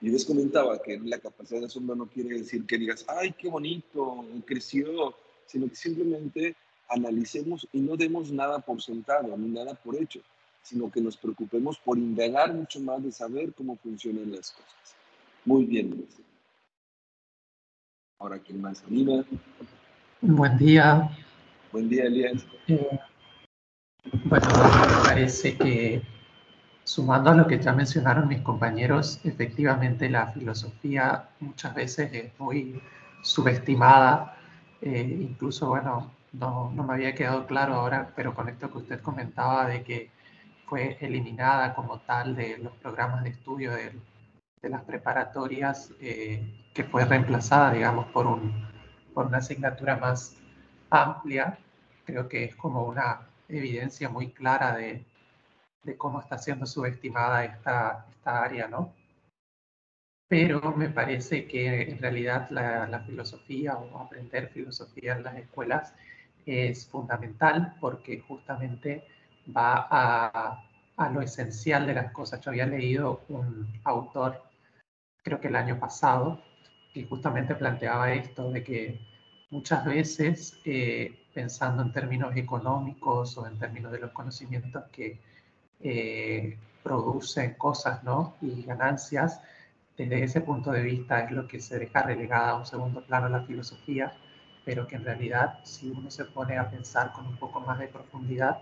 Y 0.00 0.10
les 0.10 0.24
comentaba 0.24 0.82
que 0.82 0.98
la 0.98 1.18
capacidad 1.18 1.60
de 1.60 1.66
asombro 1.66 1.94
no 1.96 2.06
quiere 2.06 2.38
decir 2.38 2.66
que 2.66 2.76
digas, 2.76 3.04
ay, 3.08 3.32
qué 3.32 3.48
bonito, 3.48 4.24
creció, 4.44 5.14
sino 5.46 5.68
que 5.68 5.76
simplemente 5.76 6.56
analicemos 6.88 7.66
y 7.72 7.80
no 7.80 7.96
demos 7.96 8.30
nada 8.30 8.58
por 8.58 8.82
sentado, 8.82 9.34
ni 9.36 9.48
nada 9.48 9.74
por 9.74 9.96
hecho, 9.96 10.20
sino 10.62 10.90
que 10.90 11.00
nos 11.00 11.16
preocupemos 11.16 11.78
por 11.78 11.96
indagar 11.96 12.52
mucho 12.52 12.80
más 12.80 13.02
de 13.02 13.12
saber 13.12 13.54
cómo 13.54 13.76
funcionan 13.76 14.30
las 14.30 14.50
cosas. 14.50 14.96
Muy 15.44 15.64
bien, 15.64 15.90
Luis. 15.90 16.31
Ahora, 18.22 18.38
¿quién 18.38 18.60
más 18.60 18.84
anima? 18.86 19.24
Buen 20.20 20.56
día. 20.56 21.10
Buen 21.72 21.88
día, 21.88 22.04
Elías. 22.04 22.46
Eh, 22.68 23.00
bueno, 24.26 24.46
me 24.46 25.04
parece 25.04 25.56
que 25.56 26.00
Sumando 26.84 27.30
a 27.30 27.34
lo 27.34 27.48
que 27.48 27.58
ya 27.58 27.72
mencionaron 27.72 28.28
mis 28.28 28.40
compañeros, 28.42 29.20
efectivamente 29.24 30.08
la 30.08 30.28
filosofía 30.28 31.30
muchas 31.40 31.74
veces 31.74 32.12
es 32.12 32.32
muy 32.38 32.80
subestimada. 33.24 34.36
Eh, 34.80 35.18
incluso, 35.20 35.68
bueno, 35.68 36.12
no, 36.32 36.70
no, 36.70 36.84
me 36.84 36.94
había 36.94 37.16
quedado 37.16 37.44
claro 37.46 37.74
ahora, 37.74 38.12
pero 38.14 38.34
con 38.34 38.48
esto 38.48 38.70
que 38.70 38.78
usted 38.78 39.00
comentaba 39.00 39.66
de 39.66 39.82
que 39.82 40.10
fue 40.66 40.96
eliminada 41.00 41.74
como 41.74 41.98
tal 42.00 42.36
de 42.36 42.58
los 42.58 42.72
programas 42.74 43.24
de 43.24 43.30
estudio 43.30 43.72
de, 43.72 43.92
de 44.62 44.68
las 44.68 44.82
preparatorias, 44.82 45.92
eh, 46.00 46.40
que 46.72 46.84
fue 46.84 47.04
reemplazada, 47.04 47.72
digamos, 47.72 48.06
por, 48.12 48.26
un, 48.26 48.68
por 49.12 49.26
una 49.26 49.38
asignatura 49.38 49.96
más 49.96 50.36
amplia, 50.88 51.58
creo 52.04 52.28
que 52.28 52.44
es 52.44 52.54
como 52.54 52.84
una 52.84 53.28
evidencia 53.48 54.08
muy 54.08 54.30
clara 54.30 54.76
de, 54.76 55.04
de 55.82 55.96
cómo 55.96 56.20
está 56.20 56.38
siendo 56.38 56.64
subestimada 56.66 57.44
esta, 57.44 58.06
esta 58.10 58.42
área, 58.42 58.68
¿no? 58.68 58.94
Pero 60.28 60.72
me 60.72 60.88
parece 60.88 61.46
que 61.46 61.82
en 61.82 61.98
realidad 61.98 62.48
la, 62.50 62.86
la, 62.86 63.00
filosofía 63.00 63.76
o 63.76 63.98
aprender 63.98 64.48
filosofía 64.48 65.14
en 65.14 65.24
las 65.24 65.36
escuelas 65.36 65.94
es 66.46 66.86
fundamental 66.86 67.76
porque 67.80 68.20
justamente 68.20 69.04
va 69.54 69.86
a, 69.90 70.64
a 70.96 71.08
lo 71.10 71.20
esencial 71.20 71.86
de 71.86 71.94
las 71.94 72.12
cosas. 72.12 72.40
Yo 72.40 72.50
había 72.50 72.66
leído 72.66 73.22
un 73.28 73.68
autor, 73.84 74.42
creo 75.22 75.40
que 75.40 75.48
el 75.48 75.56
año 75.56 75.78
pasado, 75.78 76.40
que 76.92 77.04
justamente 77.04 77.54
planteaba 77.54 78.12
esto 78.12 78.50
de 78.50 78.62
que 78.62 79.00
muchas 79.50 79.84
veces, 79.84 80.58
eh, 80.64 81.26
pensando 81.34 81.82
en 81.82 81.92
términos 81.92 82.36
económicos 82.36 83.38
o 83.38 83.46
en 83.46 83.58
términos 83.58 83.92
de 83.92 84.00
los 84.00 84.10
conocimientos 84.12 84.84
que 84.92 85.18
eh, 85.80 86.58
producen 86.82 87.54
cosas 87.54 88.02
¿no? 88.04 88.36
y 88.40 88.62
ganancias, 88.62 89.40
desde 89.96 90.24
ese 90.24 90.40
punto 90.40 90.70
de 90.72 90.82
vista 90.82 91.20
es 91.20 91.30
lo 91.30 91.46
que 91.46 91.60
se 91.60 91.78
deja 91.78 92.02
relegada 92.02 92.50
a 92.50 92.56
un 92.56 92.66
segundo 92.66 93.04
plano 93.04 93.28
la 93.28 93.42
filosofía, 93.42 94.12
pero 94.64 94.86
que 94.86 94.96
en 94.96 95.04
realidad 95.04 95.60
si 95.64 95.90
uno 95.90 96.10
se 96.10 96.24
pone 96.24 96.58
a 96.58 96.70
pensar 96.70 97.12
con 97.12 97.26
un 97.26 97.36
poco 97.36 97.60
más 97.60 97.78
de 97.78 97.88
profundidad, 97.88 98.58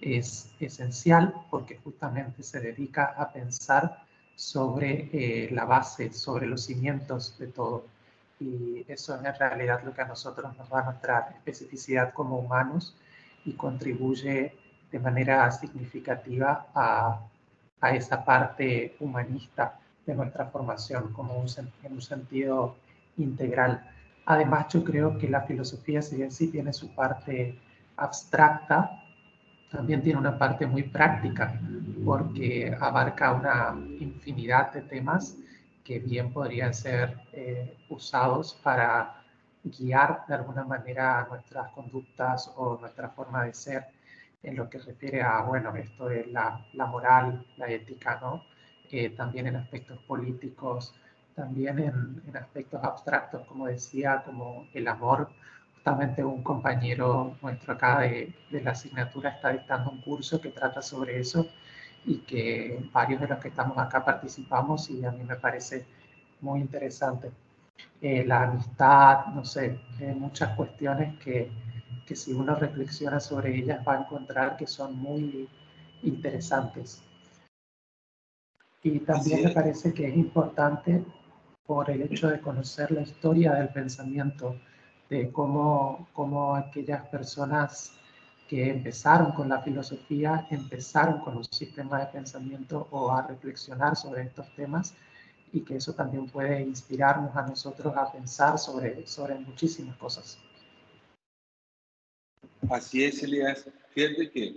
es 0.00 0.54
esencial 0.58 1.34
porque 1.50 1.76
justamente 1.84 2.42
se 2.42 2.60
dedica 2.60 3.14
a 3.16 3.30
pensar 3.30 4.04
sobre 4.40 5.10
eh, 5.12 5.50
la 5.52 5.66
base, 5.66 6.14
sobre 6.14 6.46
los 6.46 6.64
cimientos 6.64 7.36
de 7.38 7.48
todo. 7.48 7.84
Y 8.40 8.86
eso 8.88 9.14
es 9.14 9.22
en 9.22 9.34
realidad 9.38 9.82
lo 9.84 9.92
que 9.92 10.00
a 10.00 10.06
nosotros 10.06 10.56
nos 10.56 10.66
da 10.70 10.82
nuestra 10.82 11.28
especificidad 11.36 12.14
como 12.14 12.38
humanos 12.38 12.96
y 13.44 13.52
contribuye 13.52 14.56
de 14.90 14.98
manera 14.98 15.50
significativa 15.52 16.68
a, 16.74 17.20
a 17.82 17.90
esa 17.94 18.24
parte 18.24 18.96
humanista 18.98 19.78
de 20.06 20.14
nuestra 20.14 20.46
formación 20.46 21.12
como 21.12 21.44
en 21.82 21.92
un 21.92 22.00
sentido 22.00 22.76
integral. 23.18 23.90
Además, 24.24 24.68
yo 24.72 24.82
creo 24.84 25.18
que 25.18 25.28
la 25.28 25.42
filosofía, 25.42 26.00
si 26.00 26.16
bien 26.16 26.32
sí 26.32 26.48
tiene 26.48 26.72
su 26.72 26.94
parte 26.94 27.58
abstracta, 27.94 29.04
también 29.70 30.02
tiene 30.02 30.18
una 30.18 30.38
parte 30.38 30.66
muy 30.66 30.84
práctica, 30.84 31.60
porque 32.04 32.76
abarca 32.80 33.32
una 33.32 33.74
infinidad 33.98 34.72
de 34.72 34.82
temas 34.82 35.36
que 35.84 35.98
bien 35.98 36.32
podrían 36.32 36.72
ser 36.72 37.18
eh, 37.32 37.76
usados 37.88 38.58
para 38.62 39.22
guiar 39.62 40.24
de 40.26 40.34
alguna 40.34 40.64
manera 40.64 41.26
nuestras 41.28 41.70
conductas 41.72 42.52
o 42.56 42.78
nuestra 42.80 43.08
forma 43.10 43.44
de 43.44 43.54
ser 43.54 43.86
en 44.42 44.56
lo 44.56 44.70
que 44.70 44.78
refiere 44.78 45.20
a, 45.20 45.42
bueno, 45.42 45.74
esto 45.76 46.10
es 46.10 46.26
la, 46.28 46.64
la 46.72 46.86
moral, 46.86 47.44
la 47.56 47.68
ética, 47.68 48.18
¿no? 48.20 48.44
Eh, 48.90 49.10
también 49.10 49.46
en 49.48 49.56
aspectos 49.56 49.98
políticos, 50.00 50.94
también 51.34 51.78
en, 51.78 52.22
en, 52.26 52.36
aspectos 52.36 52.82
abstractos, 52.82 53.46
como 53.46 53.66
decía, 53.66 54.22
como 54.24 54.66
el 54.72 54.88
amor. 54.88 55.30
Justamente 55.74 56.24
un 56.24 56.42
compañero 56.42 57.36
nuestro 57.42 57.74
acá 57.74 58.00
de, 58.00 58.34
de 58.50 58.60
la 58.62 58.72
asignatura 58.72 59.30
está 59.30 59.50
dictando 59.50 59.90
un 59.90 60.00
curso 60.00 60.40
que 60.40 60.50
trata 60.50 60.82
sobre 60.82 61.20
eso 61.20 61.46
y 62.04 62.18
que 62.18 62.88
varios 62.92 63.20
de 63.20 63.28
los 63.28 63.38
que 63.38 63.48
estamos 63.48 63.76
acá 63.78 64.04
participamos 64.04 64.90
y 64.90 65.04
a 65.04 65.10
mí 65.10 65.22
me 65.24 65.36
parece 65.36 65.86
muy 66.40 66.60
interesante. 66.60 67.30
Eh, 68.00 68.24
la 68.24 68.44
amistad, 68.44 69.26
no 69.26 69.44
sé, 69.44 69.78
eh, 70.00 70.14
muchas 70.14 70.56
cuestiones 70.56 71.18
que, 71.18 71.50
que 72.06 72.16
si 72.16 72.32
uno 72.32 72.54
reflexiona 72.54 73.20
sobre 73.20 73.56
ellas 73.56 73.86
va 73.86 73.94
a 73.94 74.00
encontrar 74.00 74.56
que 74.56 74.66
son 74.66 74.96
muy 74.96 75.48
interesantes. 76.02 77.02
Y 78.82 79.00
también 79.00 79.44
me 79.44 79.50
parece 79.50 79.92
que 79.92 80.08
es 80.08 80.16
importante 80.16 81.04
por 81.66 81.90
el 81.90 82.02
hecho 82.02 82.28
de 82.28 82.40
conocer 82.40 82.90
la 82.90 83.02
historia 83.02 83.52
del 83.52 83.68
pensamiento, 83.68 84.56
de 85.10 85.30
cómo, 85.30 86.08
cómo 86.14 86.56
aquellas 86.56 87.06
personas 87.08 87.99
que 88.50 88.68
empezaron 88.68 89.30
con 89.30 89.48
la 89.48 89.62
filosofía 89.62 90.48
empezaron 90.50 91.20
con 91.20 91.36
un 91.36 91.44
sistema 91.44 92.00
de 92.00 92.06
pensamiento 92.06 92.88
o 92.90 93.12
a 93.12 93.24
reflexionar 93.24 93.94
sobre 93.94 94.22
estos 94.22 94.52
temas 94.56 94.92
y 95.52 95.60
que 95.60 95.76
eso 95.76 95.94
también 95.94 96.28
puede 96.28 96.60
inspirarnos 96.60 97.36
a 97.36 97.46
nosotros 97.46 97.96
a 97.96 98.10
pensar 98.10 98.58
sobre, 98.58 99.06
sobre 99.06 99.36
muchísimas 99.36 99.96
cosas. 99.98 100.36
Así 102.68 103.04
es, 103.04 103.22
Elías. 103.22 103.68
Fíjate 103.90 104.28
que, 104.32 104.56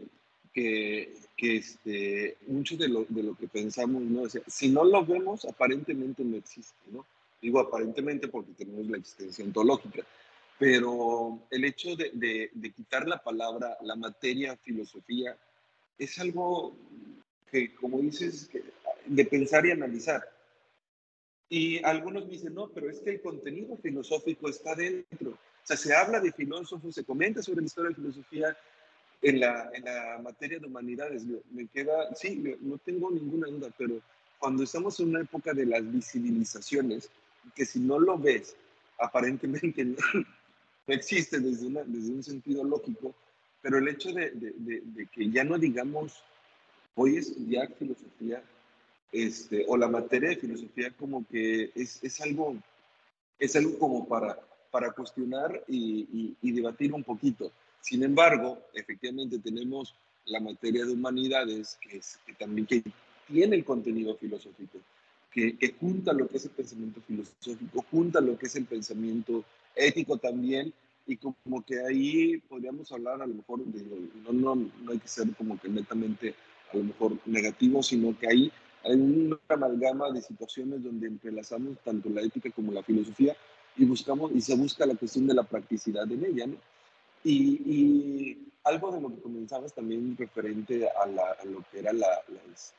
que, 0.52 1.14
que 1.38 1.58
este, 1.58 2.38
mucho 2.48 2.76
de 2.76 2.88
lo, 2.88 3.06
de 3.08 3.22
lo, 3.22 3.36
que 3.36 3.48
pensamos, 3.48 4.02
¿no? 4.02 4.24
O 4.24 4.30
sea, 4.30 4.42
si 4.48 4.70
no 4.70 4.84
lo 4.84 5.06
vemos, 5.06 5.46
aparentemente 5.46 6.24
no 6.24 6.36
existe, 6.36 6.80
¿no? 6.92 7.06
Digo 7.40 7.60
aparentemente 7.60 8.28
porque 8.28 8.54
tenemos 8.54 8.88
la 8.88 8.98
existencia 8.98 9.46
ontológica, 9.46 10.02
pero 10.64 11.46
el 11.52 11.66
hecho 11.66 11.94
de, 11.98 12.12
de, 12.14 12.50
de 12.54 12.72
quitar 12.72 13.06
la 13.06 13.22
palabra, 13.22 13.78
la 13.82 13.98
materia, 13.98 14.56
filosofía, 14.56 15.38
es 15.98 16.18
algo 16.20 16.74
que, 17.52 17.76
como 17.76 18.00
dices, 18.00 18.50
de 19.06 19.26
pensar 19.26 19.66
y 19.66 19.72
analizar. 19.72 20.24
Y 21.50 21.84
algunos 21.84 22.30
dicen, 22.30 22.54
no, 22.54 22.70
pero 22.70 22.90
es 22.90 23.00
que 23.00 23.10
el 23.10 23.22
contenido 23.22 23.76
filosófico 23.76 24.48
está 24.48 24.74
dentro. 24.74 25.32
O 25.32 25.66
sea, 25.66 25.76
se 25.76 25.94
habla 25.94 26.22
de 26.22 26.32
filósofos, 26.32 26.96
se 26.96 27.04
comenta 27.04 27.44
sobre 27.44 27.60
la 27.60 27.66
historia 27.66 27.90
de 27.90 27.96
filosofía 27.96 28.58
en 29.22 29.42
la, 29.42 29.70
en 29.74 29.84
la 29.84 30.22
materia 30.24 30.60
de 30.60 30.68
humanidades. 30.68 31.26
Me 31.52 31.68
queda, 31.68 32.16
sí, 32.16 32.42
no 32.62 32.78
tengo 32.78 33.12
ninguna 33.12 33.48
duda, 33.48 33.68
pero 33.78 34.00
cuando 34.40 34.64
estamos 34.64 34.98
en 35.02 35.10
una 35.10 35.24
época 35.24 35.54
de 35.54 35.66
las 35.66 35.92
visibilizaciones, 35.92 37.10
que 37.54 37.66
si 37.66 37.82
no 37.82 38.00
lo 38.00 38.18
ves, 38.18 38.56
aparentemente 38.98 39.98
existe 40.88 41.40
desde, 41.40 41.68
una, 41.68 41.84
desde 41.84 42.12
un 42.12 42.24
sentido 42.24 42.64
lógico, 42.64 43.14
pero 43.62 43.78
el 43.78 43.88
hecho 43.88 44.12
de, 44.12 44.32
de, 44.32 44.52
de, 44.58 44.82
de, 44.86 45.06
que 45.08 45.30
ya 45.30 45.44
no 45.44 45.58
digamos, 45.58 46.22
voy 46.96 47.18
a 47.18 47.20
estudiar 47.22 47.72
filosofía, 47.78 48.44
este, 49.12 49.64
o 49.68 49.78
la 49.78 49.88
materia 49.88 50.30
de 50.30 50.38
filosofía 50.38 50.92
como 50.92 51.26
que 51.28 51.72
es, 51.76 52.04
es 52.04 52.20
algo, 52.22 52.56
es 53.40 53.56
algo 53.56 53.78
como 53.80 54.08
para, 54.08 54.40
para 54.72 54.92
cuestionar 54.92 55.64
y, 55.68 56.08
y- 56.12 56.36
y 56.42 56.52
debatir 56.52 56.92
un 56.94 57.04
poquito. 57.04 57.52
Sin 57.82 58.04
embargo, 58.04 58.60
efectivamente 58.74 59.38
tenemos 59.40 59.94
la 60.26 60.40
materia 60.40 60.86
de 60.86 60.94
humanidades 60.94 61.78
que, 61.82 61.98
es, 61.98 62.18
que 62.26 62.34
también 62.34 62.66
que 62.66 62.84
tiene 63.28 63.56
el 63.56 63.64
contenido 63.66 64.16
filosófico, 64.16 64.80
que, 65.32 65.58
que 65.58 65.74
junta 65.74 66.14
lo 66.14 66.28
que 66.28 66.38
es 66.38 66.46
el 66.46 66.52
pensamiento 66.52 67.02
filosófico, 67.02 67.86
junta 67.92 68.22
lo 68.22 68.38
que 68.38 68.46
es 68.48 68.56
el 68.56 68.66
pensamiento 68.66 69.44
ético 69.76 70.18
también, 70.18 70.74
y 71.06 71.18
como 71.18 71.64
que 71.66 71.82
ahí 71.86 72.38
podríamos 72.48 72.92
hablar 72.92 73.22
a 73.22 73.28
lo 73.28 73.34
mejor, 73.34 73.60
de, 73.66 73.84
no, 74.24 74.32
no, 74.32 74.56
no 74.56 74.92
hay 74.92 75.00
que 75.00 75.08
ser 75.08 75.28
como 75.36 75.60
que 75.60 75.68
netamente 75.70 76.36
a 76.72 76.78
lo 76.78 76.84
mejor 76.86 77.18
negativo, 77.26 77.84
sino 77.84 78.18
que 78.18 78.28
ahí 78.28 78.52
hay 78.84 78.94
una 78.96 79.38
amalgama 79.50 80.12
de 80.12 80.22
situaciones 80.22 80.84
donde 80.84 81.08
entrelazamos 81.08 81.78
tanto 81.84 82.10
la 82.10 82.22
ética 82.22 82.50
como 82.52 82.72
la 82.72 82.84
filosofía 82.84 83.36
y 83.78 83.86
buscamos 83.86 84.32
y 84.34 84.42
se 84.42 84.56
busca 84.56 84.86
la 84.86 84.96
cuestión 84.96 85.28
de 85.28 85.34
la 85.34 85.44
practicidad 85.44 86.10
en 86.12 86.26
ella, 86.26 86.48
¿no? 86.48 86.56
Y, 87.24 87.62
y 87.66 88.52
algo 88.66 88.92
de 88.92 89.02
lo 89.02 89.10
que 89.10 89.22
comenzabas 89.22 89.74
también 89.74 90.16
referente 90.18 90.88
a, 90.90 91.06
la, 91.06 91.32
a 91.42 91.46
lo 91.46 91.64
que 91.72 91.80
era 91.80 91.94
la, 91.94 92.08
las- 92.28 92.74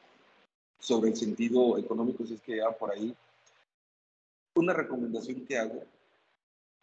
sobre 0.79 1.11
el 1.11 1.17
sentido 1.17 1.79
económico, 1.79 2.27
si 2.27 2.35
es 2.35 2.41
que 2.43 2.57
ya 2.59 2.71
por 2.71 2.91
ahí, 2.93 3.15
una 4.57 4.73
recomendación 4.75 5.47
que 5.47 5.57
hago 5.57 5.83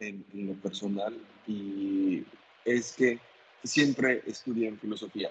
en, 0.08 0.24
en 0.32 0.46
lo 0.48 0.54
personal 0.54 1.16
y 1.46 2.24
es 2.64 2.92
que 2.92 3.18
siempre 3.64 4.22
estudien 4.26 4.78
filosofía. 4.78 5.30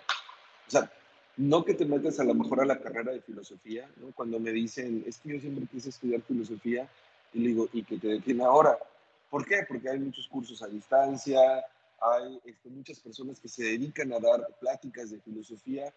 O 0.67 0.71
sea, 0.71 0.91
no 1.37 1.63
que 1.65 1.73
te 1.73 1.85
metas 1.85 2.19
a 2.19 2.23
lo 2.23 2.33
mejor 2.33 2.61
a 2.61 2.65
la 2.65 2.79
carrera 2.79 3.11
de 3.11 3.21
filosofía, 3.21 3.89
¿no? 3.97 4.11
Cuando 4.13 4.39
me 4.39 4.51
dicen, 4.51 5.03
es 5.07 5.17
que 5.17 5.29
yo 5.33 5.39
siempre 5.39 5.65
quise 5.71 5.89
estudiar 5.89 6.21
filosofía, 6.21 6.89
y 7.33 7.39
le 7.39 7.47
digo, 7.49 7.69
¿y 7.73 7.83
que 7.83 7.97
te 7.97 8.07
detiene 8.07 8.43
ahora? 8.43 8.77
¿Por 9.29 9.45
qué? 9.45 9.63
Porque 9.67 9.89
hay 9.89 9.99
muchos 9.99 10.27
cursos 10.27 10.61
a 10.61 10.67
distancia, 10.67 11.39
hay 12.01 12.39
este, 12.45 12.69
muchas 12.69 12.99
personas 12.99 13.39
que 13.39 13.47
se 13.47 13.63
dedican 13.63 14.11
a 14.13 14.19
dar 14.19 14.45
pláticas 14.59 15.11
de 15.11 15.19
filosofía, 15.19 15.93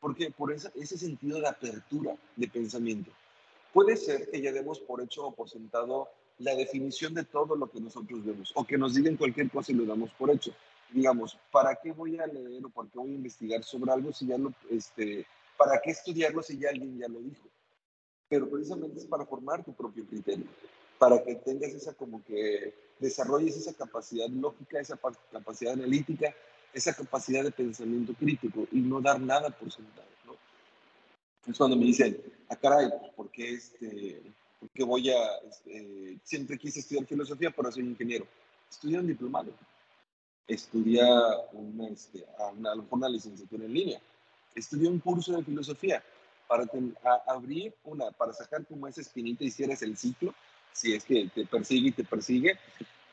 porque 0.00 0.30
por 0.30 0.52
esa- 0.52 0.70
ese 0.76 0.96
sentido 0.96 1.40
de 1.40 1.48
apertura 1.48 2.14
de 2.36 2.48
pensamiento. 2.48 3.10
Puede 3.72 3.96
ser 3.96 4.30
que 4.30 4.40
ya 4.40 4.52
demos 4.52 4.78
por 4.80 5.02
hecho 5.02 5.26
o 5.26 5.34
por 5.34 5.50
sentado 5.50 6.08
la 6.38 6.54
definición 6.54 7.14
de 7.14 7.24
todo 7.24 7.56
lo 7.56 7.70
que 7.70 7.80
nosotros 7.80 8.24
vemos, 8.24 8.52
o 8.54 8.64
que 8.66 8.76
nos 8.76 8.94
digan 8.94 9.16
cualquier 9.16 9.50
cosa 9.50 9.72
y 9.72 9.74
lo 9.74 9.86
damos 9.86 10.10
por 10.12 10.30
hecho. 10.30 10.52
Digamos, 10.90 11.36
¿para 11.50 11.74
qué 11.76 11.92
voy 11.92 12.18
a 12.18 12.26
leer 12.26 12.64
o 12.64 12.68
para 12.68 12.88
qué 12.88 12.98
voy 12.98 13.10
a 13.10 13.14
investigar 13.14 13.64
sobre 13.64 13.90
algo 13.92 14.12
si 14.12 14.26
ya 14.26 14.38
lo, 14.38 14.52
este, 14.70 15.26
para 15.56 15.80
qué 15.82 15.90
estudiarlo 15.90 16.42
si 16.42 16.58
ya 16.58 16.68
alguien 16.70 16.98
ya 16.98 17.08
lo 17.08 17.20
dijo? 17.20 17.42
Pero 18.28 18.48
precisamente 18.50 18.98
es 18.98 19.06
para 19.06 19.24
formar 19.24 19.64
tu 19.64 19.72
propio 19.72 20.04
criterio, 20.04 20.46
para 20.98 21.22
que 21.22 21.34
tengas 21.36 21.72
esa 21.72 21.94
como 21.94 22.22
que 22.24 22.74
desarrolles 22.98 23.56
esa 23.56 23.72
capacidad 23.72 24.28
lógica, 24.28 24.80
esa 24.80 24.96
pa- 24.96 25.12
capacidad 25.32 25.72
analítica, 25.72 26.34
esa 26.72 26.94
capacidad 26.94 27.42
de 27.44 27.50
pensamiento 27.50 28.12
crítico 28.14 28.66
y 28.72 28.80
no 28.80 29.00
dar 29.00 29.20
nada 29.20 29.50
por 29.50 29.72
sentado, 29.72 30.08
¿no? 30.24 30.36
Es 31.50 31.56
cuando 31.56 31.76
me 31.76 31.84
dicen, 31.86 32.20
ah, 32.48 32.56
caray, 32.56 32.88
pues, 32.90 33.12
¿por 33.14 33.30
qué, 33.30 33.54
este, 33.54 34.22
por 34.60 34.68
qué 34.70 34.84
voy 34.84 35.10
a, 35.10 35.36
este, 35.48 36.18
siempre 36.24 36.58
quise 36.58 36.80
estudiar 36.80 37.06
filosofía, 37.06 37.50
pero 37.50 37.70
soy 37.70 37.84
ingeniero? 37.84 38.26
Estudia 38.70 39.00
un 39.00 39.06
diplomado, 39.06 39.52
estudia 40.46 41.06
una, 41.52 41.88
este, 41.88 42.24
una, 42.52 42.72
a 42.72 42.74
lo 42.74 42.82
mejor 42.82 42.98
una 42.98 43.08
licenciatura 43.08 43.64
en 43.64 43.74
línea, 43.74 44.00
estudia 44.54 44.88
un 44.90 44.98
curso 45.00 45.36
de 45.36 45.44
filosofía 45.44 46.02
para 46.48 46.66
ten- 46.66 46.96
a- 47.04 47.32
abrir 47.32 47.74
una, 47.84 48.10
para 48.12 48.32
sacar 48.32 48.64
como 48.66 48.86
esa 48.86 49.00
espinita 49.00 49.44
y 49.44 49.50
cierres 49.50 49.82
el 49.82 49.96
ciclo, 49.96 50.34
si 50.72 50.94
es 50.94 51.04
que 51.04 51.28
te 51.34 51.44
persigue 51.46 51.88
y 51.88 51.92
te 51.92 52.04
persigue, 52.04 52.58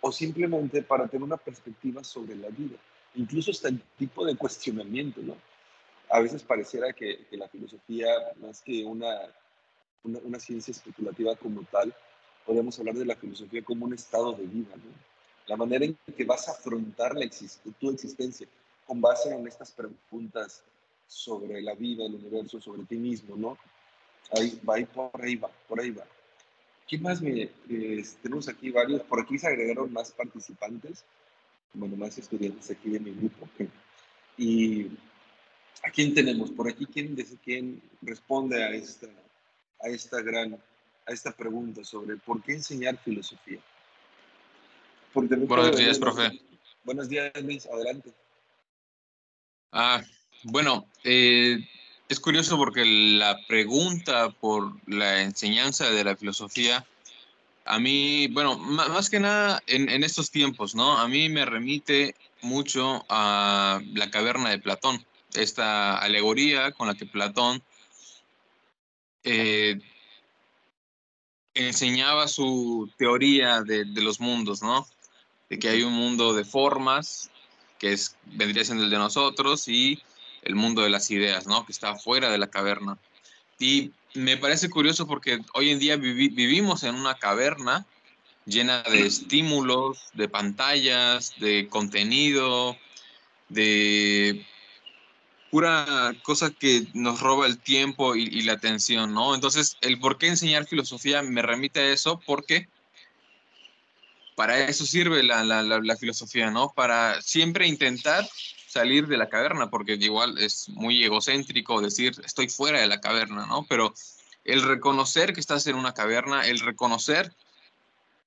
o 0.02 0.12
simplemente 0.12 0.82
para 0.84 1.08
tener 1.08 1.24
una 1.24 1.38
perspectiva 1.38 2.04
sobre 2.04 2.36
la 2.36 2.50
vida, 2.50 2.78
incluso 3.16 3.52
hasta 3.52 3.70
el 3.70 3.82
tipo 3.98 4.26
de 4.26 4.36
cuestionamiento, 4.36 5.22
¿no? 5.22 5.36
a 6.10 6.20
veces 6.20 6.44
pareciera 6.44 6.94
que, 6.94 7.26
que 7.28 7.38
la 7.38 7.48
filosofía, 7.48 8.08
más 8.40 8.62
que 8.62 8.84
una, 8.86 9.10
una, 10.04 10.20
una 10.24 10.40
ciencia 10.40 10.72
especulativa 10.72 11.36
como 11.36 11.64
tal, 11.64 11.94
podríamos 12.46 12.78
hablar 12.80 12.96
de 12.96 13.06
la 13.06 13.16
filosofía 13.16 13.64
como 13.64 13.86
un 13.86 13.94
estado 13.94 14.34
de 14.34 14.46
vida, 14.46 14.76
¿no? 14.76 14.92
La 15.48 15.58
manera 15.58 15.86
en 15.86 15.98
que 16.16 16.24
vas 16.24 16.48
a 16.48 16.52
afrontar 16.52 17.16
la 17.16 17.26
exist 17.26 17.66
tu 17.80 17.90
existencia 17.90 18.48
con 18.88 19.02
base 19.02 19.34
en 19.34 19.46
estas 19.48 19.72
preguntas 19.72 20.64
sobre 21.08 21.62
la 21.62 21.74
vida, 21.76 22.06
el 22.06 22.16
universo, 22.16 22.60
sobre 22.62 22.84
ti 22.86 22.96
mismo, 22.96 23.36
¿no? 23.36 23.58
Ahí 24.32 24.60
va, 24.68 24.76
ahí 24.76 24.86
por 24.86 25.22
ahí 25.22 25.36
va, 25.36 25.50
por 25.68 25.80
ahí 25.80 25.92
va. 25.92 26.06
¿Qué 26.88 26.98
más 26.98 27.22
me, 27.22 27.50
eh, 27.70 28.06
tenemos 28.22 28.48
aquí 28.48 28.70
varios? 28.70 29.02
Por 29.04 29.22
aquí 29.22 29.38
se 29.38 29.48
agregaron 29.48 29.92
más 29.92 30.12
participantes, 30.12 31.04
bueno, 31.74 31.96
más 31.98 32.18
estudiantes 32.18 32.70
aquí 32.72 32.90
de 32.90 33.00
mi 33.00 33.12
grupo. 33.12 33.48
Y 34.38 34.88
¿A 35.86 35.92
quién 35.92 36.14
tenemos? 36.14 36.50
Por 36.52 36.70
aquí, 36.70 36.86
¿quién, 36.86 37.14
des- 37.14 37.36
quién 37.44 37.82
responde 38.02 38.64
a 38.64 38.70
esta, 38.72 39.08
a 39.84 39.88
esta 39.90 40.22
gran, 40.22 40.58
a 41.06 41.12
esta 41.12 41.32
pregunta 41.32 41.84
sobre 41.84 42.18
por 42.18 42.42
qué 42.42 42.54
enseñar 42.54 42.98
filosofía? 43.04 43.60
Porque 45.14 45.36
Buenos 45.36 45.78
días, 45.78 46.00
profe. 46.00 46.42
Buenos 46.84 47.08
días, 47.10 47.32
Luis, 47.44 47.66
adelante. 47.68 48.12
Ah, 49.72 50.02
bueno, 50.44 50.88
eh, 51.04 51.58
es 52.10 52.20
curioso 52.20 52.58
porque 52.58 52.84
la 52.86 53.38
pregunta 53.48 54.30
por 54.30 54.76
la 54.88 55.22
enseñanza 55.22 55.90
de 55.90 56.04
la 56.04 56.16
filosofía, 56.16 56.86
a 57.66 57.80
mí, 57.80 58.28
bueno, 58.28 58.58
más 58.58 59.10
que 59.10 59.20
nada 59.20 59.62
en, 59.68 59.90
en 59.90 60.04
estos 60.04 60.32
tiempos, 60.32 60.76
¿no? 60.76 60.98
A 60.98 61.08
mí 61.08 61.30
me 61.30 61.46
remite 61.46 62.16
mucho 62.42 63.06
a 63.10 63.82
la 63.94 64.12
caverna 64.12 64.50
de 64.50 64.60
Platón, 64.60 65.04
esta 65.34 65.98
alegoría 65.98 66.72
con 66.72 66.88
la 66.88 66.96
que 66.96 67.06
Platón 67.06 67.64
eh, 69.24 69.80
enseñaba 71.54 72.28
su 72.28 72.90
teoría 72.98 73.62
de, 73.62 73.86
de 73.86 74.02
los 74.02 74.20
mundos, 74.20 74.62
¿no? 74.62 74.88
De 75.50 75.60
que 75.60 75.70
hay 75.70 75.84
un 75.84 75.94
mundo 75.94 76.34
de 76.34 76.46
formas, 76.46 77.30
que 77.80 77.94
es, 77.94 78.16
vendría 78.26 78.66
siendo 78.66 78.84
el 78.84 78.90
de 78.90 78.98
nosotros, 78.98 79.68
y 79.68 80.02
el 80.42 80.56
mundo 80.56 80.82
de 80.82 80.90
las 80.90 81.12
ideas, 81.12 81.48
¿no? 81.48 81.66
Que 81.66 81.72
está 81.72 81.96
fuera 81.96 82.30
de 82.30 82.38
la 82.38 82.50
caverna. 82.50 82.98
Y 83.60 83.92
me 84.14 84.38
parece 84.38 84.70
curioso 84.70 85.08
porque 85.08 85.40
hoy 85.54 85.70
en 85.70 85.80
día 85.80 85.96
vivi- 85.96 86.34
vivimos 86.34 86.84
en 86.84 86.96
una 86.96 87.16
caverna 87.16 87.86
llena 88.46 88.82
de 88.84 89.06
estímulos, 89.06 90.10
de 90.14 90.28
pantallas, 90.28 91.34
de 91.40 91.68
contenido, 91.70 92.78
de 93.48 94.46
pura 95.54 96.16
cosa 96.24 96.50
que 96.50 96.88
nos 96.96 97.22
roba 97.22 97.46
el 97.46 97.60
tiempo 97.60 98.16
y, 98.16 98.42
la 98.42 98.54
atención, 98.54 99.14
¿no? 99.14 99.36
Entonces, 99.36 99.78
el 99.82 100.00
por 100.00 100.18
qué 100.18 100.26
enseñar 100.26 100.66
filosofía 100.66 101.22
me 101.22 101.44
remite 101.44 101.80
a 101.80 101.92
eso 101.92 102.20
porque 102.26 102.68
para 104.36 104.68
eso 104.68 104.84
sirve 104.84 105.22
la, 105.22 105.44
la, 105.44 105.96
filosofía, 105.96 106.50
¿no? 106.50 106.74
Para 106.76 107.22
siempre 107.22 107.68
intentar 107.68 108.28
salir 108.68 109.06
de 109.06 109.18
la 109.18 109.30
caverna, 109.30 109.70
porque 109.70 109.94
igual 109.94 110.40
es 110.40 110.70
muy 110.70 111.04
egocéntrico 111.04 111.82
decir 111.82 112.20
estoy 112.26 112.50
fuera 112.50 112.82
de 112.82 112.88
la 112.88 113.00
caverna, 113.00 113.46
¿no? 113.46 113.64
Pero 113.70 113.94
el 114.46 114.64
reconocer 114.64 115.34
que 115.34 115.40
estás 115.40 115.68
en 115.68 115.76
una 115.76 115.94
caverna, 115.94 116.48
el 116.48 116.62
reconocer 116.62 117.32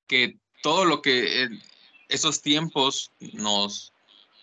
que 0.07 0.37
todo 0.63 0.85
lo 0.85 1.03
que 1.03 1.43
en 1.43 1.61
esos 2.09 2.41
tiempos 2.41 3.11
nos, 3.19 3.93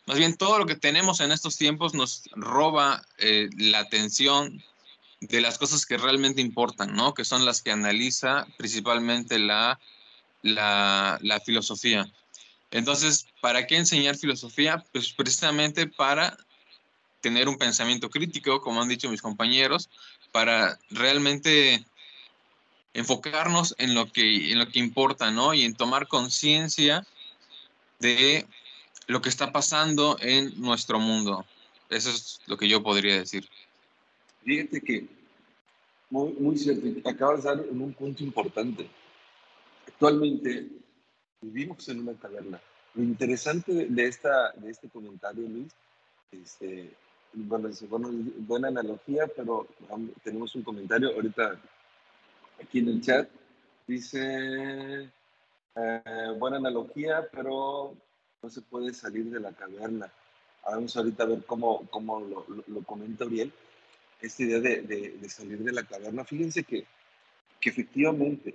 más 0.06 0.18
bien 0.18 0.36
todo 0.36 0.58
lo 0.60 0.66
que 0.66 0.76
tenemos 0.76 1.20
en 1.20 1.32
estos 1.32 1.58
tiempos 1.58 1.94
nos 1.94 2.24
roba 2.32 3.06
eh, 3.18 3.50
la 3.58 3.80
atención 3.80 4.64
de 5.22 5.42
las 5.42 5.58
cosas 5.58 5.86
que 5.86 5.98
realmente 5.98 6.42
importan, 6.42 6.94
¿no? 6.96 7.14
Que 7.14 7.24
son 7.24 7.46
las 7.46 7.62
que 7.62 7.72
analiza 7.72 8.46
principalmente 8.58 9.40
la, 9.40 9.80
la, 10.42 11.18
la 11.22 11.40
filosofía. 11.40 12.12
Entonces, 12.72 13.28
¿para 13.40 13.66
qué 13.66 13.78
enseñar 13.78 14.18
filosofía? 14.18 14.84
Pues 14.92 15.14
precisamente 15.14 15.88
para 15.88 16.36
tener 17.22 17.48
un 17.48 17.58
pensamiento 17.58 18.10
crítico, 18.10 18.62
como 18.62 18.82
han 18.82 18.90
dicho 18.90 19.10
mis 19.10 19.22
compañeros, 19.22 19.90
para 20.34 20.78
realmente 20.90 21.86
enfocarnos 22.94 23.76
en 23.78 23.96
lo 23.96 24.12
que, 24.12 24.52
en 24.52 24.60
lo 24.60 24.68
que 24.68 24.80
importa, 24.80 25.32
¿no? 25.32 25.54
Y 25.54 25.64
en 25.64 25.76
tomar 25.76 26.08
conciencia 26.08 27.08
de 28.00 28.46
lo 29.08 29.22
que 29.22 29.30
está 29.30 29.52
pasando 29.52 30.18
en 30.20 30.60
nuestro 30.60 31.00
mundo. 31.00 31.46
Eso 31.90 32.10
es 32.10 32.40
lo 32.48 32.58
que 32.58 32.68
yo 32.68 32.82
podría 32.82 33.18
decir. 33.18 33.48
Fíjate 34.44 34.82
que, 34.82 35.08
muy, 36.10 36.34
muy 36.34 36.58
cierto, 36.58 37.10
acabas 37.10 37.44
de 37.44 37.50
dar 37.50 37.66
en 37.66 37.82
un 37.82 37.94
punto 37.94 38.24
importante. 38.24 38.90
Actualmente 39.88 40.68
vivimos 41.42 41.88
en 41.90 42.00
una 42.00 42.14
caverna. 42.14 42.62
Lo 42.96 43.04
interesante 43.04 43.74
de, 43.74 43.86
de 43.88 44.06
esta, 44.06 44.52
de 44.54 44.72
este 44.72 44.90
comentario, 44.90 45.48
Luis, 45.48 45.74
este, 46.32 46.92
bueno, 47.34 47.68
es 47.68 47.88
bueno, 47.90 48.10
buena 48.40 48.68
analogía, 48.68 49.28
pero 49.36 49.68
um, 49.90 50.10
tenemos 50.24 50.54
un 50.56 50.64
comentario, 50.64 51.14
ahorita 51.14 51.60
Aquí 52.62 52.80
en 52.80 52.88
el 52.90 53.02
chat 53.02 53.30
dice, 53.88 55.10
eh, 55.76 56.36
buena 56.38 56.58
analogía, 56.58 57.28
pero 57.32 57.96
no 58.44 58.50
se 58.50 58.62
puede 58.62 58.94
salir 58.94 59.26
de 59.32 59.40
la 59.40 59.54
caverna. 59.54 60.12
Vamos 60.66 60.96
ahorita 60.96 61.24
a 61.24 61.28
ver 61.28 61.46
cómo, 61.46 61.88
cómo 61.90 62.20
lo, 62.20 62.46
lo, 62.68 62.84
comenta 62.84 63.26
Uriel, 63.26 63.52
esta 64.22 64.44
idea 64.44 64.60
de, 64.60 64.82
de, 64.82 65.30
salir 65.30 65.60
de 65.60 65.72
la 65.72 65.84
caverna. 65.84 66.24
Fíjense 66.26 66.64
que, 66.64 66.86
que 67.60 67.70
efectivamente, 67.70 68.54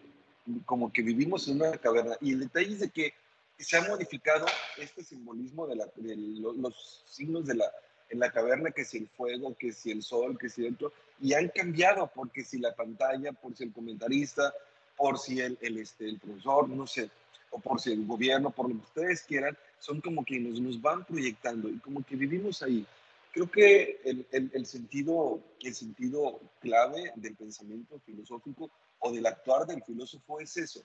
como 0.64 0.92
que 0.92 1.02
vivimos 1.02 1.48
en 1.48 1.56
una 1.56 1.72
caverna, 1.78 2.16
y 2.20 2.32
el 2.32 2.40
detalle 2.40 2.74
es 2.74 2.80
de 2.80 2.90
que 2.90 3.14
se 3.58 3.76
ha 3.76 3.88
modificado 3.88 4.46
este 4.76 5.02
simbolismo 5.02 5.66
de, 5.66 5.76
la, 5.76 5.86
de 5.96 6.16
los, 6.16 7.04
signos 7.06 7.46
de 7.46 7.56
la, 7.56 7.70
en 8.10 8.20
la 8.20 8.30
caverna, 8.30 8.70
que 8.70 8.84
si 8.84 8.98
el 8.98 9.08
fuego, 9.08 9.56
que 9.58 9.72
si 9.72 9.90
el 9.90 10.02
sol, 10.02 10.38
que 10.38 10.48
si 10.48 10.66
otro, 10.66 10.92
y 11.20 11.34
han 11.34 11.48
cambiado, 11.48 12.10
porque 12.14 12.44
si 12.44 12.58
la 12.58 12.74
pantalla, 12.74 13.32
por 13.32 13.56
si 13.56 13.64
el 13.64 13.72
comentarista, 13.72 14.54
por 14.96 15.18
si 15.18 15.40
el, 15.40 15.58
el, 15.60 15.78
este, 15.78 16.08
el 16.08 16.18
profesor, 16.18 16.68
no 16.68 16.86
sé, 16.86 17.10
o 17.50 17.58
por 17.58 17.80
si 17.80 17.92
el 17.92 18.06
gobierno, 18.06 18.50
por 18.50 18.68
lo 18.68 18.76
que 18.76 18.86
ustedes 18.86 19.22
quieran, 19.22 19.56
son 19.78 20.00
como 20.00 20.24
que 20.24 20.38
nos, 20.38 20.80
van 20.80 21.04
proyectando 21.04 21.68
y 21.68 21.78
como 21.78 22.02
que 22.04 22.16
vivimos 22.16 22.62
ahí. 22.62 22.86
Creo 23.32 23.50
que 23.50 24.00
el, 24.04 24.26
el, 24.32 24.50
el, 24.52 24.66
sentido, 24.66 25.40
el 25.60 25.74
sentido 25.74 26.40
clave 26.60 27.12
del 27.16 27.36
pensamiento 27.36 28.00
filosófico 28.00 28.70
o 28.98 29.12
del 29.12 29.26
actuar 29.26 29.66
del 29.66 29.82
filósofo 29.82 30.40
es 30.40 30.56
eso, 30.56 30.82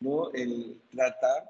¿no? 0.00 0.32
El 0.32 0.80
tratar, 0.90 1.44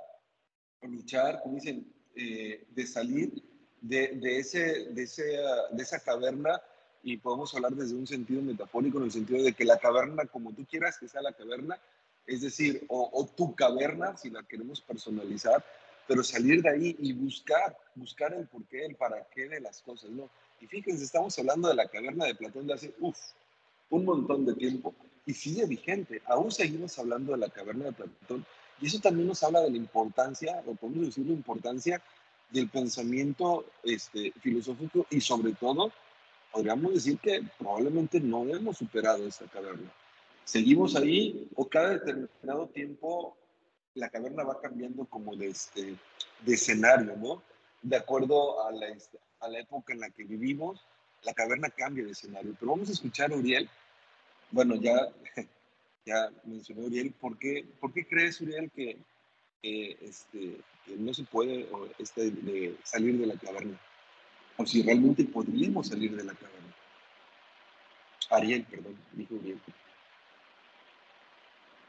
luchar, 0.82 1.40
como 1.42 1.56
dicen, 1.56 1.92
eh, 2.14 2.66
de 2.70 2.86
salir 2.86 3.42
de, 3.80 4.08
de, 4.08 4.38
ese, 4.38 4.86
de, 4.90 5.02
ese, 5.02 5.24
de 5.70 5.82
esa 5.82 6.00
caverna 6.00 6.60
y 7.02 7.18
podemos 7.18 7.54
hablar 7.54 7.72
desde 7.72 7.94
un 7.94 8.06
sentido 8.06 8.42
metafórico, 8.42 8.98
en 8.98 9.04
el 9.04 9.12
sentido 9.12 9.42
de 9.44 9.52
que 9.52 9.64
la 9.64 9.78
caverna, 9.78 10.26
como 10.26 10.52
tú 10.52 10.66
quieras 10.66 10.98
que 10.98 11.08
sea 11.08 11.22
la 11.22 11.32
caverna, 11.32 11.78
es 12.26 12.40
decir, 12.40 12.84
o, 12.88 13.08
o, 13.12 13.26
tu 13.26 13.54
caverna, 13.54 14.16
si 14.16 14.30
la 14.30 14.42
queremos 14.42 14.80
personalizar, 14.80 15.64
pero 16.06 16.22
salir 16.22 16.62
de 16.62 16.70
ahí 16.70 16.96
y 17.00 17.12
buscar, 17.12 17.76
buscar 17.94 18.32
el 18.34 18.46
porqué, 18.46 18.84
el 18.84 18.94
para 18.94 19.26
qué 19.34 19.48
de 19.48 19.60
las 19.60 19.82
cosas, 19.82 20.10
¿no? 20.10 20.30
Y 20.60 20.66
fíjense, 20.66 21.04
estamos 21.04 21.38
hablando 21.38 21.68
de 21.68 21.74
la 21.74 21.88
caverna 21.88 22.24
de 22.26 22.34
Platón 22.34 22.66
de 22.66 22.74
hace, 22.74 22.94
uff, 23.00 23.18
un 23.90 24.04
montón 24.04 24.46
de 24.46 24.54
tiempo 24.54 24.94
y 25.26 25.34
sigue 25.34 25.66
vigente. 25.66 26.22
Aún 26.26 26.50
seguimos 26.50 26.98
hablando 26.98 27.32
de 27.32 27.38
la 27.38 27.48
caverna 27.48 27.86
de 27.86 27.92
Platón 27.92 28.46
y 28.80 28.86
eso 28.86 29.00
también 29.00 29.28
nos 29.28 29.42
habla 29.42 29.60
de 29.62 29.70
la 29.70 29.76
importancia, 29.76 30.62
o 30.66 30.74
podemos 30.74 31.06
decir 31.06 31.26
la 31.26 31.32
importancia 31.32 32.02
del 32.50 32.68
pensamiento 32.68 33.64
este, 33.82 34.32
filosófico 34.40 35.06
y 35.10 35.20
sobre 35.20 35.52
todo, 35.54 35.90
podríamos 36.52 36.94
decir 36.94 37.18
que 37.18 37.42
probablemente 37.58 38.20
no 38.20 38.44
hemos 38.44 38.78
superado 38.78 39.26
esta 39.26 39.46
caverna. 39.46 39.90
Seguimos 40.44 40.94
ahí 40.94 41.48
o 41.56 41.68
cada 41.68 41.90
determinado 41.90 42.68
tiempo 42.68 43.36
la 43.96 44.10
caverna 44.10 44.44
va 44.44 44.60
cambiando 44.60 45.06
como 45.06 45.34
de, 45.34 45.48
este, 45.48 45.96
de 46.44 46.54
escenario, 46.54 47.16
¿no? 47.16 47.42
De 47.82 47.96
acuerdo 47.96 48.64
a 48.66 48.70
la, 48.70 48.88
este, 48.88 49.18
a 49.40 49.48
la 49.48 49.60
época 49.60 49.92
en 49.92 50.00
la 50.00 50.10
que 50.10 50.24
vivimos, 50.24 50.84
la 51.22 51.32
caverna 51.32 51.70
cambia 51.70 52.04
de 52.04 52.12
escenario. 52.12 52.54
Pero 52.60 52.72
vamos 52.72 52.88
a 52.90 52.92
escuchar 52.92 53.32
a 53.32 53.36
Uriel. 53.36 53.68
Bueno, 54.50 54.76
ya, 54.76 55.08
ya 56.06 56.30
mencionó 56.44 56.84
Uriel. 56.84 57.12
¿Por 57.12 57.38
qué, 57.38 57.66
¿por 57.80 57.92
qué 57.92 58.06
crees, 58.06 58.40
Uriel, 58.40 58.70
que, 58.70 58.98
este, 59.62 60.60
no 60.98 61.12
se 61.12 61.24
puede 61.24 61.66
este, 61.98 62.76
salir 62.84 63.18
de 63.18 63.26
la 63.26 63.36
caverna? 63.36 63.80
O 64.58 64.66
si 64.66 64.82
realmente 64.82 65.24
podríamos 65.24 65.88
salir 65.88 66.14
de 66.14 66.24
la 66.24 66.34
caverna. 66.34 66.74
Ariel, 68.30 68.64
perdón, 68.64 68.96
dijo 69.12 69.34
Uriel. 69.34 69.60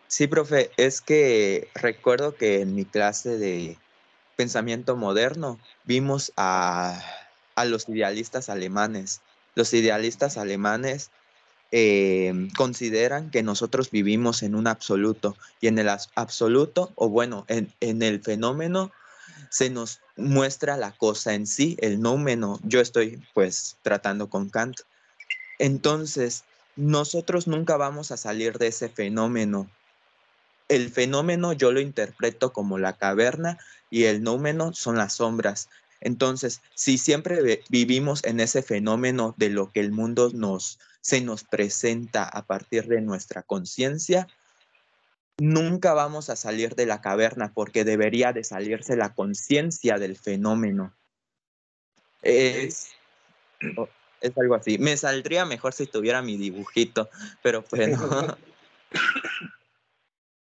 Sí, 0.08 0.28
profe, 0.28 0.72
es 0.78 1.02
que 1.02 1.70
recuerdo 1.76 2.36
que 2.36 2.62
en 2.62 2.74
mi 2.76 2.86
clase 2.86 3.38
de 3.38 3.78
pensamiento 4.38 4.96
moderno 4.96 5.60
vimos 5.84 6.32
a, 6.38 7.02
a 7.56 7.66
los 7.66 7.90
idealistas 7.90 8.50
alemanes. 8.50 9.22
Los 9.56 9.74
idealistas 9.74 10.38
alemanes 10.38 11.12
eh, 11.72 12.32
consideran 12.56 13.32
que 13.32 13.44
nosotros 13.44 13.92
vivimos 13.92 14.44
en 14.44 14.56
un 14.56 14.68
absoluto 14.68 15.36
y 15.60 15.68
en 15.68 15.78
el 15.78 15.90
absoluto, 15.90 16.94
o 16.96 17.10
bueno, 17.10 17.46
en, 17.50 17.74
en 17.82 18.02
el 18.02 18.24
fenómeno 18.24 18.92
se 19.50 19.70
nos 19.70 20.00
muestra 20.16 20.78
la 20.78 20.94
cosa 20.94 21.34
en 21.34 21.48
sí, 21.48 21.76
el 21.82 22.00
nómeno. 22.00 22.60
Yo 22.64 22.80
estoy 22.80 23.22
pues 23.34 23.78
tratando 23.82 24.30
con 24.30 24.50
Kant. 24.50 24.78
Entonces, 25.60 26.46
nosotros 26.78 27.48
nunca 27.48 27.76
vamos 27.76 28.12
a 28.12 28.18
salir 28.18 28.58
de 28.58 28.68
ese 28.68 28.88
fenómeno 28.88 29.70
el 30.70 30.90
fenómeno 30.90 31.54
yo 31.54 31.72
lo 31.72 31.80
interpreto 31.80 32.52
como 32.54 32.78
la 32.78 32.94
caverna 32.98 33.58
y 33.90 34.04
el 34.06 34.24
nómeno 34.24 34.74
son 34.74 34.98
las 34.98 35.14
sombras. 35.14 35.70
Entonces, 36.00 36.62
si 36.76 36.98
siempre 36.98 37.62
vivimos 37.70 38.24
en 38.24 38.40
ese 38.40 38.62
fenómeno 38.62 39.34
de 39.38 39.50
lo 39.50 39.72
que 39.72 39.80
el 39.80 39.92
mundo 39.92 40.32
nos 40.34 40.80
se 41.02 41.22
nos 41.22 41.46
presenta 41.46 42.24
a 42.26 42.46
partir 42.46 42.88
de 42.88 43.00
nuestra 43.00 43.42
conciencia, 43.42 44.28
nunca 45.38 45.94
vamos 45.94 46.30
a 46.30 46.36
salir 46.36 46.76
de 46.76 46.86
la 46.86 47.00
caverna 47.00 47.54
porque 47.54 47.86
debería 47.86 48.34
de 48.34 48.44
salirse 48.44 48.98
la 48.98 49.14
conciencia 49.14 50.00
del 50.00 50.18
fenómeno. 50.18 50.94
Es, 52.22 52.90
es 54.20 54.38
algo 54.38 54.56
así. 54.56 54.78
Me 54.80 54.98
saldría 54.98 55.46
mejor 55.46 55.72
si 55.72 55.88
tuviera 55.88 56.22
mi 56.22 56.36
dibujito, 56.36 57.10
pero 57.42 57.64
pues 57.64 57.98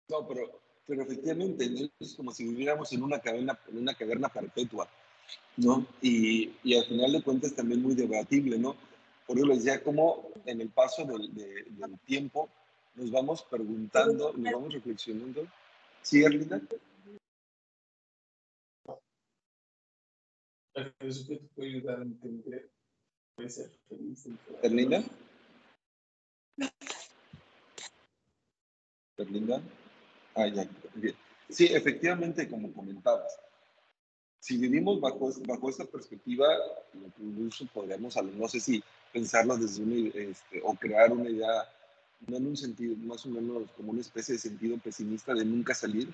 no. 0.08 0.26
Pero, 0.28 0.60
pero 0.86 1.02
efectivamente 1.02 1.68
¿no? 1.68 1.88
es 1.98 2.14
como 2.14 2.32
si 2.32 2.44
viviéramos 2.44 2.92
en 2.92 3.02
una 3.02 3.20
caverna, 3.20 3.58
en 3.68 3.78
una 3.78 3.94
caverna 3.94 4.28
perpetua, 4.28 4.88
¿no? 5.56 5.86
Y, 6.02 6.52
y 6.62 6.76
al 6.76 6.86
final 6.86 7.12
de 7.12 7.22
cuentas 7.22 7.54
también 7.54 7.82
muy 7.82 7.94
debatible, 7.94 8.58
¿no? 8.58 8.76
Por 9.26 9.38
eso 9.38 9.46
les 9.46 9.64
decía 9.64 9.82
cómo 9.82 10.30
en 10.44 10.60
el 10.60 10.68
paso 10.70 11.04
del, 11.04 11.34
de, 11.34 11.64
del 11.68 11.98
tiempo 12.00 12.48
nos 12.94 13.10
vamos 13.10 13.42
preguntando, 13.42 14.32
nos 14.34 14.52
vamos 14.52 14.74
reflexionando. 14.74 15.46
¿Sí, 16.02 16.22
Erlinda? 16.22 16.60
Eso 21.00 21.26
que 21.28 21.36
te 21.36 21.46
puede 21.54 21.68
ayudar 21.70 22.00
a 22.00 22.02
entender. 22.02 22.70
Puede 23.34 23.48
ser 23.48 23.70
feliz. 23.88 24.28
¿Erlinda? 24.62 25.02
¿Erlinda? 29.16 29.62
Ah, 30.34 30.46
ya, 30.48 30.68
bien. 30.94 31.14
Sí, 31.48 31.66
efectivamente, 31.66 32.48
como 32.48 32.72
comentabas, 32.72 33.38
si 34.40 34.58
vivimos 34.58 35.00
bajo, 35.00 35.30
bajo 35.46 35.70
esta 35.70 35.84
perspectiva, 35.84 36.46
incluso 37.18 37.66
podríamos, 37.72 38.16
no 38.36 38.48
sé 38.48 38.60
si 38.60 38.82
pensarlo 39.12 39.56
desde 39.56 39.82
una, 39.82 40.08
este, 40.08 40.60
o 40.62 40.74
crear 40.74 41.12
una 41.12 41.30
idea, 41.30 41.68
no 42.26 42.36
en 42.36 42.48
un 42.48 42.56
sentido, 42.56 42.96
más 42.96 43.24
o 43.24 43.28
menos 43.30 43.62
como 43.76 43.92
una 43.92 44.00
especie 44.00 44.34
de 44.34 44.40
sentido 44.40 44.76
pesimista 44.78 45.32
de 45.32 45.44
nunca 45.44 45.74
salir, 45.74 46.08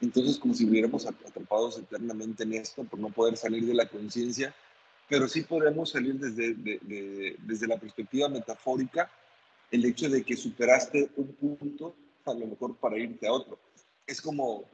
entonces 0.00 0.38
como 0.38 0.54
si 0.54 0.64
viviéramos 0.64 1.06
atrapados 1.06 1.78
eternamente 1.78 2.44
en 2.44 2.54
esto 2.54 2.84
por 2.84 2.98
no 2.98 3.10
poder 3.10 3.36
salir 3.36 3.66
de 3.66 3.74
la 3.74 3.88
conciencia, 3.88 4.54
pero 5.08 5.28
sí 5.28 5.42
podremos 5.42 5.90
salir 5.90 6.14
desde, 6.14 6.54
de, 6.54 6.78
de, 6.82 7.36
desde 7.40 7.66
la 7.66 7.78
perspectiva 7.78 8.28
metafórica, 8.28 9.10
el 9.70 9.84
hecho 9.84 10.08
de 10.08 10.22
que 10.22 10.36
superaste 10.36 11.10
un 11.16 11.58
punto 11.58 11.94
a 12.26 12.34
lo 12.34 12.46
mejor 12.46 12.76
para 12.76 12.98
irte 12.98 13.26
a 13.26 13.32
otro. 13.32 13.58
Es 14.06 14.20
como 14.20 14.64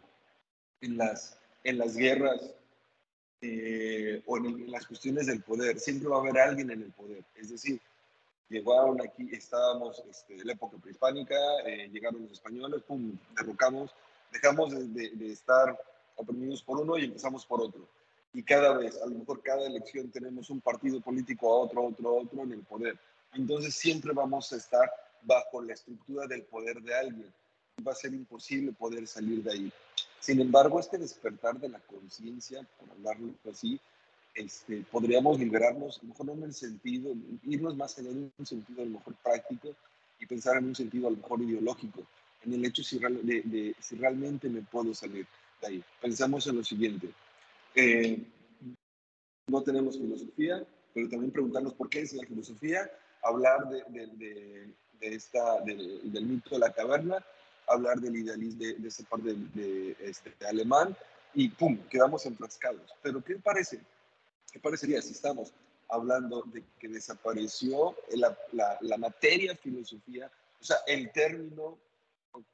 en 0.81 0.97
las, 0.97 1.39
en 1.65 1.79
las 1.79 1.97
guerras 1.97 2.55
eh, 3.41 4.23
o 4.27 4.39
en, 4.39 4.47
en, 4.47 4.71
las 4.71 4.87
cuestiones 4.87 5.27
del 5.27 5.43
poder, 5.43 5.79
siempre 5.79 6.09
va 6.09 6.17
a 6.17 6.21
haber 6.21 6.39
alguien 6.39 6.71
en 6.71 6.83
el 6.83 6.93
poder. 6.93 7.25
Es 7.35 7.51
decir, 7.51 7.81
llegaron 8.49 9.01
aquí, 9.01 9.29
estábamos 9.33 10.03
este, 10.09 10.35
en 10.35 10.47
la 10.47 10.53
época 10.53 10.79
prehispánica, 10.79 11.37
eh, 11.67 11.89
llegaron 11.93 12.23
los 12.23 12.33
españoles, 12.33 12.83
pum, 12.83 13.17
derrocamos, 13.37 13.95
dejamos 14.33 14.71
de, 14.71 14.89
de, 14.89 15.11
de 15.11 15.33
estar 15.33 15.79
oprimidos 16.17 16.63
por 16.63 16.81
uno 16.81 16.97
y 16.97 17.05
empezamos 17.05 17.45
por 17.45 17.61
otro. 17.61 17.87
Y 18.33 18.43
cada 18.43 18.77
vez, 18.77 19.01
a 19.01 19.07
lo 19.07 19.19
mejor 19.19 19.43
cada 19.43 19.67
elección 19.67 20.11
tenemos 20.11 20.51
un 20.51 20.61
partido 20.61 21.01
político 21.01 21.53
a 21.53 21.59
otro, 21.61 21.85
otro, 21.85 22.17
otro 22.17 22.43
en 22.43 22.53
el 22.53 22.61
poder. 22.61 22.99
Entonces 23.33 23.75
siempre 23.75 24.13
vamos 24.13 24.53
a 24.53 24.57
estar 24.57 24.91
bajo 25.27 25.61
la 25.63 25.75
estructura 25.75 26.27
del 26.27 26.45
poder 26.45 26.81
de 26.81 26.95
alguien. 26.95 27.35
Va 27.87 27.93
a 27.93 27.95
ser 27.95 28.15
imposible 28.15 28.73
poder 28.73 29.07
salir 29.07 29.43
de 29.43 29.53
ahí. 29.53 29.73
Sin 30.21 30.41
embargo, 30.41 30.81
este 30.81 30.97
despertar 30.97 31.61
de 31.61 31.69
la 31.69 31.81
conciencia, 31.81 32.67
por 32.79 32.91
hablarlo 32.91 33.35
así, 33.51 33.79
este, 34.35 34.85
podríamos 34.91 35.39
liberarnos, 35.39 35.99
a 35.99 36.03
lo 36.03 36.09
mejor 36.09 36.27
no 36.27 36.33
en 36.35 36.43
el 36.45 36.55
sentido, 36.55 37.13
irnos 37.45 37.77
más 37.77 37.99
allá 37.99 38.11
en 38.11 38.33
un 38.37 38.47
sentido 38.47 38.83
a 38.83 38.85
lo 38.85 38.93
mejor 38.93 39.15
práctico 39.23 39.75
y 40.19 40.27
pensar 40.27 40.59
en 40.59 40.67
un 40.67 40.75
sentido 40.75 41.09
a 41.09 41.11
lo 41.11 41.17
mejor 41.17 41.43
ideológico, 41.43 42.03
en 42.45 42.55
el 42.55 42.65
hecho 42.65 42.83
si, 42.83 42.99
real, 42.99 43.19
de, 43.27 43.43
de, 43.43 43.75
si 43.81 43.97
realmente 43.97 44.49
me 44.49 44.63
puedo 44.63 44.95
salir 44.95 45.27
de 45.61 45.67
ahí. 45.67 45.85
Pensamos 46.01 46.47
en 46.47 46.57
lo 46.57 46.65
siguiente, 46.65 47.09
eh, 47.75 48.23
no 49.49 49.63
tenemos 49.63 49.99
filosofía, 49.99 50.67
pero 50.93 51.09
también 51.09 51.31
preguntarnos 51.31 51.75
por 51.75 51.89
qué 51.89 52.01
es 52.01 52.13
la 52.15 52.27
filosofía, 52.27 52.91
hablar 53.23 53.69
de, 53.69 54.07
de, 54.17 54.75
de 55.01 55.15
esta, 55.15 55.61
del, 55.63 56.27
mito 56.27 56.51
de 56.51 56.59
la 56.59 56.73
caverna, 56.73 57.25
hablar 57.67 57.99
del 58.01 58.17
idealismo 58.17 58.61
de, 58.61 58.89
esa 58.89 59.05
parte 59.05 59.35
de, 59.35 59.97
este, 60.01 60.33
alemán 60.47 60.97
y 61.35 61.49
¡pum! 61.49 61.79
quedamos 61.91 62.25
enfrascados. 62.27 62.95
Pero 63.03 63.23
¿qué 63.23 63.37
parece? 63.37 63.81
¿Qué 64.53 64.59
parecería 64.59 65.03
si 65.03 65.13
estamos 65.13 65.53
hablando 65.89 66.43
de 66.53 66.65
que 66.79 66.89
desapareció 66.89 67.97
la, 68.11 68.37
la, 68.81 68.97
materia 68.99 69.55
filosofía, 69.57 70.31
o 70.61 70.65
sea, 70.65 70.77
el 70.87 71.13
término, 71.13 71.79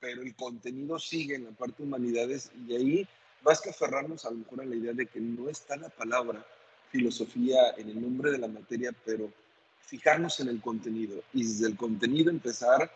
pero 0.01 0.23
el 0.23 0.35
contenido 0.35 0.99
sigue 0.99 1.37
en 1.37 1.45
la 1.45 1.51
parte 1.53 1.83
de 1.83 1.89
humanidades 1.89 2.51
y 2.67 2.75
ahí, 2.75 3.09
más 3.43 3.61
que 3.61 3.71
aferrarnos 3.71 4.25
a 4.25 4.31
lo 4.31 4.39
mejor 4.39 4.63
a 4.63 4.67
la 4.67 4.77
idea 4.77 4.93
de 4.93 5.07
que 5.07 5.21
no 5.21 5.49
está 5.49 5.77
la 5.77 5.89
palabra 5.89 6.45
filosofía 6.91 7.71
en 7.77 7.89
el 7.89 8.01
nombre 8.01 8.31
de 8.31 8.39
la 8.39 8.49
materia, 8.49 8.95
pero 9.05 9.33
fijarnos 9.87 10.41
en 10.41 10.49
el 10.49 10.61
contenido 10.61 11.23
y 11.33 11.45
desde 11.45 11.67
el 11.67 11.77
contenido 11.77 12.31
empezar 12.31 12.91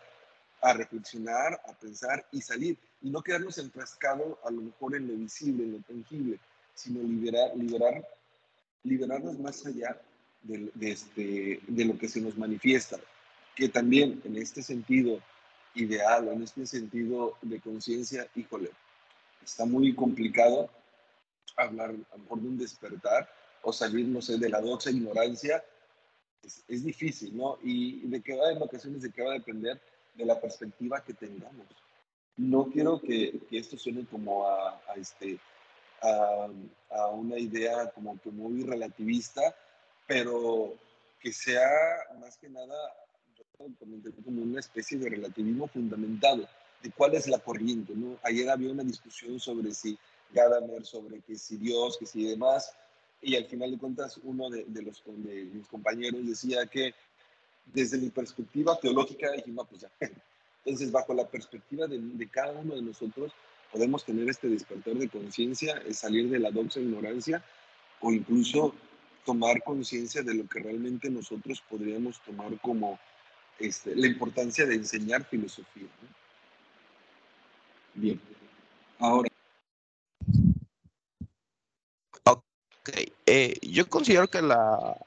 a 0.61 0.73
reflexionar, 0.73 1.61
a 1.67 1.73
pensar 1.73 2.25
y 2.31 2.41
salir 2.41 2.77
y 3.01 3.09
no 3.09 3.21
quedarnos 3.21 3.57
enfrascados 3.57 4.37
a 4.43 4.51
lo 4.51 4.61
mejor 4.61 4.95
en 4.95 5.07
lo 5.07 5.13
visible, 5.13 5.63
en 5.63 5.73
lo 5.73 5.79
tangible, 5.79 6.39
sino 6.73 7.01
liberar, 7.03 7.55
liberar, 7.55 8.07
liberarnos 8.83 9.39
más 9.39 9.65
allá 9.65 9.99
de, 10.41 10.71
de, 10.73 10.91
este, 10.91 11.59
de 11.67 11.85
lo 11.85 11.97
que 11.97 12.09
se 12.09 12.21
nos 12.21 12.37
manifiesta, 12.37 12.97
que 13.55 13.69
también 13.69 14.21
en 14.23 14.37
este 14.37 14.63
sentido 14.63 15.19
ideal, 15.75 16.27
en 16.29 16.43
este 16.43 16.65
sentido 16.65 17.37
de 17.41 17.59
conciencia, 17.59 18.27
híjole, 18.35 18.71
está 19.43 19.65
muy 19.65 19.93
complicado 19.93 20.69
hablar 21.55 21.89
a 21.89 22.17
lo 22.17 22.23
mejor 22.23 22.41
de 22.41 22.47
un 22.47 22.57
despertar 22.57 23.29
o 23.61 23.73
salir, 23.73 24.07
no 24.07 24.21
sé, 24.21 24.37
de 24.37 24.49
la 24.49 24.61
doxa 24.61 24.91
ignorancia, 24.91 25.63
es, 26.43 26.83
difícil, 26.83 27.35
¿no? 27.35 27.57
Y 27.63 28.07
de 28.07 28.21
qué 28.21 28.35
va 28.35 28.51
en 28.51 28.61
ocasiones, 28.61 29.01
de 29.01 29.11
qué 29.11 29.21
va 29.23 29.31
a 29.31 29.39
depender 29.39 29.79
de 30.15 30.25
la 30.25 30.39
perspectiva 30.39 31.03
que 31.03 31.13
tengamos. 31.13 31.67
No 32.37 32.69
quiero 32.71 33.01
que, 33.01 33.39
que 33.49 33.57
esto 33.57 33.77
suene 33.77 34.05
como 34.05 34.47
a, 34.47 34.79
este, 34.95 35.39
a, 36.01 37.07
una 37.11 37.37
idea 37.37 37.89
como 37.91 38.19
que 38.21 38.29
muy 38.29 38.63
relativista, 38.63 39.55
pero 40.05 40.73
que 41.19 41.33
sea 41.33 41.67
más 42.19 42.37
que 42.37 42.49
nada 42.49 42.75
como 44.23 44.43
una 44.43 44.59
especie 44.59 44.99
de 44.99 45.09
relativismo 45.09 45.67
fundamentado 45.67 46.47
de 46.83 46.91
cuál 46.91 47.15
es 47.15 47.27
la 47.27 47.39
corriente. 47.39 47.93
¿no? 47.95 48.19
Ayer 48.23 48.49
había 48.49 48.71
una 48.71 48.83
discusión 48.83 49.39
sobre 49.39 49.73
si 49.73 49.97
Gadamer, 50.31 50.85
sobre 50.85 51.21
que 51.21 51.35
si 51.35 51.57
Dios, 51.57 51.97
que 51.97 52.05
si 52.05 52.25
demás, 52.25 52.75
y 53.21 53.35
al 53.35 53.45
final 53.45 53.71
de 53.71 53.77
cuentas 53.77 54.19
uno 54.23 54.49
de, 54.49 54.65
de 54.65 54.81
los 54.81 55.03
de 55.05 55.45
mis 55.53 55.67
compañeros 55.67 56.25
decía 56.25 56.65
que 56.67 56.93
desde 57.65 57.97
mi 57.97 58.09
perspectiva 58.09 58.79
teológica 58.79 59.31
dijimos, 59.31 59.67
pues 59.69 59.81
ya. 59.81 59.91
Entonces, 60.65 60.91
bajo 60.91 61.13
la 61.13 61.27
perspectiva 61.27 61.87
de, 61.87 61.97
de, 61.97 62.27
cada 62.27 62.51
uno 62.51 62.75
de 62.75 62.81
nosotros, 62.81 63.31
podemos 63.71 64.03
tener 64.03 64.29
este 64.29 64.49
despertar 64.49 64.95
de 64.95 65.07
conciencia, 65.07 65.81
salir 65.93 66.29
de 66.29 66.39
la 66.39 66.51
doxa 66.51 66.81
ignorancia 66.81 67.43
o 68.01 68.11
incluso 68.11 68.75
tomar 69.25 69.63
conciencia 69.63 70.23
de 70.23 70.33
lo 70.33 70.47
que 70.47 70.59
realmente 70.59 71.09
nosotros 71.09 71.63
podríamos 71.69 72.21
tomar 72.21 72.59
como 72.61 72.99
este, 73.59 73.95
la 73.95 74.07
importancia 74.07 74.65
de 74.65 74.75
enseñar 74.75 75.25
filosofía. 75.25 75.87
¿no? 76.01 76.07
Bien, 77.95 78.21
ahora. 78.99 79.29
Ok, 82.25 82.89
eh, 83.27 83.59
yo 83.61 83.87
considero 83.89 84.29
que 84.29 84.41
la, 84.41 84.97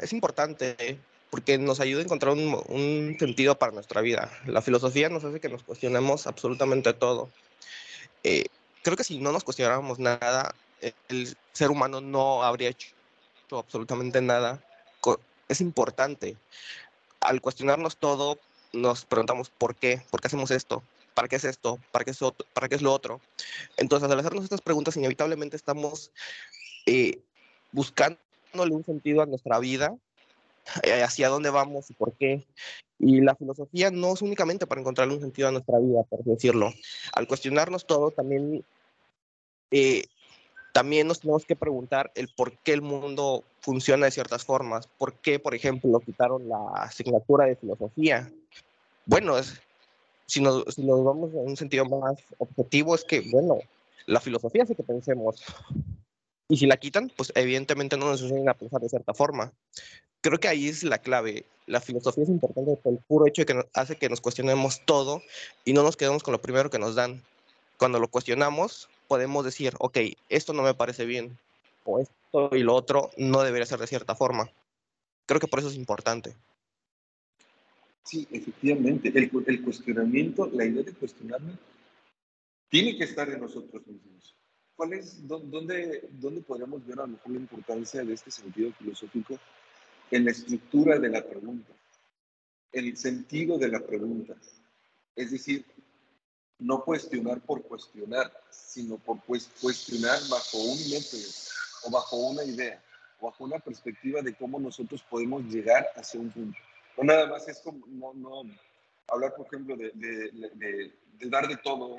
es 0.00 0.12
importante 0.12 0.98
porque 1.30 1.58
nos 1.58 1.80
ayuda 1.80 2.00
a 2.00 2.04
encontrar 2.04 2.32
un, 2.32 2.62
un, 2.68 3.16
sentido 3.18 3.58
para 3.58 3.72
nuestra 3.72 4.00
vida. 4.00 4.30
La 4.46 4.62
filosofía 4.62 5.10
nos 5.10 5.22
hace 5.22 5.38
que 5.38 5.50
nos 5.50 5.62
cuestionemos 5.62 6.26
absolutamente 6.26 6.94
todo. 6.94 7.28
Eh, 8.24 8.46
creo 8.82 8.96
que 8.96 9.04
si 9.04 9.18
no 9.18 9.32
nos 9.32 9.44
cuestionáramos 9.44 9.98
nada, 9.98 10.54
el 11.08 11.36
ser 11.52 11.70
humano 11.70 12.00
no 12.00 12.42
habría 12.42 12.70
hecho 12.70 12.88
absolutamente 13.50 14.20
nada. 14.22 14.62
Es 15.48 15.60
importante. 15.60 16.36
Al 17.20 17.40
cuestionarnos 17.40 17.98
todo, 17.98 18.38
nos 18.72 19.04
preguntamos 19.04 19.50
por 19.50 19.74
qué, 19.74 20.02
por 20.10 20.20
qué 20.20 20.28
hacemos 20.28 20.50
esto, 20.50 20.82
para 21.16 21.28
qué 21.28 21.36
es 21.36 21.44
esto, 21.44 21.80
para 21.92 22.04
qué 22.04 22.10
es, 22.10 22.20
otro, 22.20 22.46
para 22.52 22.68
qué 22.68 22.74
es 22.74 22.82
lo 22.82 22.92
otro. 22.92 23.22
Entonces, 23.78 24.08
al 24.08 24.20
hacernos 24.20 24.44
estas 24.44 24.60
preguntas, 24.60 24.98
inevitablemente 24.98 25.56
estamos 25.56 26.12
eh, 26.84 27.20
buscando 27.72 28.18
un 28.54 28.84
sentido 28.84 29.22
a 29.22 29.26
nuestra 29.26 29.58
vida, 29.58 29.96
eh, 30.82 31.02
hacia 31.02 31.30
dónde 31.30 31.48
vamos 31.48 31.88
y 31.88 31.94
por 31.94 32.12
qué. 32.12 32.44
Y 32.98 33.22
la 33.22 33.34
filosofía 33.34 33.90
no 33.90 34.12
es 34.12 34.20
únicamente 34.20 34.66
para 34.66 34.82
encontrarle 34.82 35.14
un 35.14 35.22
sentido 35.22 35.48
a 35.48 35.52
nuestra 35.52 35.78
vida, 35.78 36.02
por 36.02 36.22
decirlo. 36.22 36.70
Al 37.14 37.26
cuestionarnos 37.26 37.86
todo, 37.86 38.10
también, 38.10 38.62
eh, 39.70 40.04
también 40.74 41.08
nos 41.08 41.20
tenemos 41.20 41.46
que 41.46 41.56
preguntar 41.56 42.12
el 42.14 42.28
por 42.28 42.52
qué 42.58 42.74
el 42.74 42.82
mundo 42.82 43.42
funciona 43.60 44.04
de 44.04 44.12
ciertas 44.12 44.44
formas. 44.44 44.86
¿Por 44.86 45.14
qué, 45.14 45.38
por 45.38 45.54
ejemplo, 45.54 45.98
quitaron 46.00 46.46
la 46.46 46.62
asignatura 46.74 47.46
de 47.46 47.56
filosofía? 47.56 48.30
Bueno, 49.06 49.38
es, 49.38 49.62
si, 50.26 50.40
nos, 50.40 50.64
si 50.74 50.82
nos 50.82 51.04
vamos 51.04 51.32
en 51.32 51.48
un 51.48 51.56
sentido 51.56 51.84
más 51.84 52.16
objetivo, 52.38 52.94
es 52.94 53.04
que, 53.04 53.20
bueno, 53.30 53.58
la 54.06 54.20
filosofía 54.20 54.64
hace 54.64 54.74
que 54.74 54.82
pensemos, 54.82 55.42
y 56.48 56.56
si 56.58 56.66
la 56.66 56.76
quitan, 56.76 57.10
pues 57.16 57.32
evidentemente 57.34 57.96
no 57.96 58.06
nos 58.06 58.22
enseñan 58.22 58.48
a 58.48 58.54
pensar 58.54 58.80
de 58.80 58.88
cierta 58.88 59.14
forma. 59.14 59.52
Creo 60.20 60.38
que 60.38 60.48
ahí 60.48 60.68
es 60.68 60.84
la 60.84 60.98
clave. 60.98 61.44
La 61.66 61.80
filosofía 61.80 62.22
es 62.22 62.30
importante 62.30 62.76
por 62.76 62.92
el 62.92 62.98
puro 63.00 63.26
hecho 63.26 63.42
de 63.42 63.46
que 63.46 63.54
nos 63.54 63.66
hace 63.74 63.96
que 63.96 64.08
nos 64.08 64.20
cuestionemos 64.20 64.82
todo 64.84 65.22
y 65.64 65.72
no 65.72 65.82
nos 65.82 65.96
quedemos 65.96 66.22
con 66.22 66.32
lo 66.32 66.40
primero 66.40 66.70
que 66.70 66.78
nos 66.78 66.94
dan. 66.94 67.22
Cuando 67.78 67.98
lo 67.98 68.08
cuestionamos, 68.08 68.88
podemos 69.08 69.44
decir, 69.44 69.74
ok, 69.78 69.98
esto 70.28 70.52
no 70.52 70.62
me 70.62 70.74
parece 70.74 71.04
bien, 71.04 71.36
o 71.84 71.98
esto 71.98 72.50
y 72.52 72.60
lo 72.60 72.74
otro 72.74 73.10
no 73.16 73.42
debería 73.42 73.66
ser 73.66 73.80
de 73.80 73.86
cierta 73.86 74.14
forma. 74.14 74.50
Creo 75.26 75.40
que 75.40 75.48
por 75.48 75.58
eso 75.58 75.68
es 75.68 75.74
importante. 75.74 76.34
Sí, 78.06 78.28
efectivamente, 78.30 79.12
el, 79.16 79.62
cuestionamiento, 79.62 80.48
la 80.52 80.64
idea 80.64 80.84
de 80.84 80.92
cuestionarme, 80.92 81.58
tiene 82.68 82.96
que 82.96 83.02
estar 83.02 83.28
en 83.28 83.40
nosotros 83.40 83.84
mismos. 83.84 84.36
¿Cuál 84.76 84.92
es, 84.92 85.26
dónde, 85.26 86.08
dónde 86.12 86.40
podríamos 86.42 86.86
ver 86.86 87.00
a 87.00 87.02
lo 87.02 87.08
mejor 87.08 87.32
la 87.32 87.40
importancia 87.40 88.04
de 88.04 88.14
este 88.14 88.30
sentido 88.30 88.70
filosófico 88.74 89.40
en 90.12 90.24
la 90.24 90.30
estructura 90.30 91.00
de 91.00 91.08
la 91.08 91.24
pregunta, 91.24 91.72
en 92.70 92.84
el 92.84 92.96
sentido 92.96 93.58
de 93.58 93.68
la 93.68 93.80
pregunta? 93.80 94.36
Es 95.16 95.32
decir, 95.32 95.64
no 96.60 96.84
cuestionar 96.84 97.40
por 97.40 97.62
cuestionar, 97.62 98.32
sino 98.50 98.98
por 98.98 99.18
cuestionar 99.24 100.20
bajo 100.30 100.58
un 100.58 100.78
método 100.90 101.28
o 101.82 101.90
bajo 101.90 102.16
una 102.18 102.44
idea 102.44 102.80
o 103.18 103.26
bajo 103.26 103.42
una 103.42 103.58
perspectiva 103.58 104.22
de 104.22 104.34
cómo 104.34 104.60
nosotros 104.60 105.02
podemos 105.10 105.42
llegar 105.46 105.88
hacia 105.96 106.20
un 106.20 106.30
punto. 106.30 106.58
No 106.96 107.04
nada 107.04 107.26
más 107.26 107.46
es 107.48 107.60
como, 107.60 107.86
no, 107.86 108.14
no 108.14 108.42
hablar, 109.08 109.34
por 109.34 109.46
ejemplo, 109.46 109.76
de, 109.76 109.90
de, 109.94 110.30
de, 110.54 110.92
de 111.18 111.28
dar 111.28 111.46
de 111.46 111.56
todo, 111.58 111.96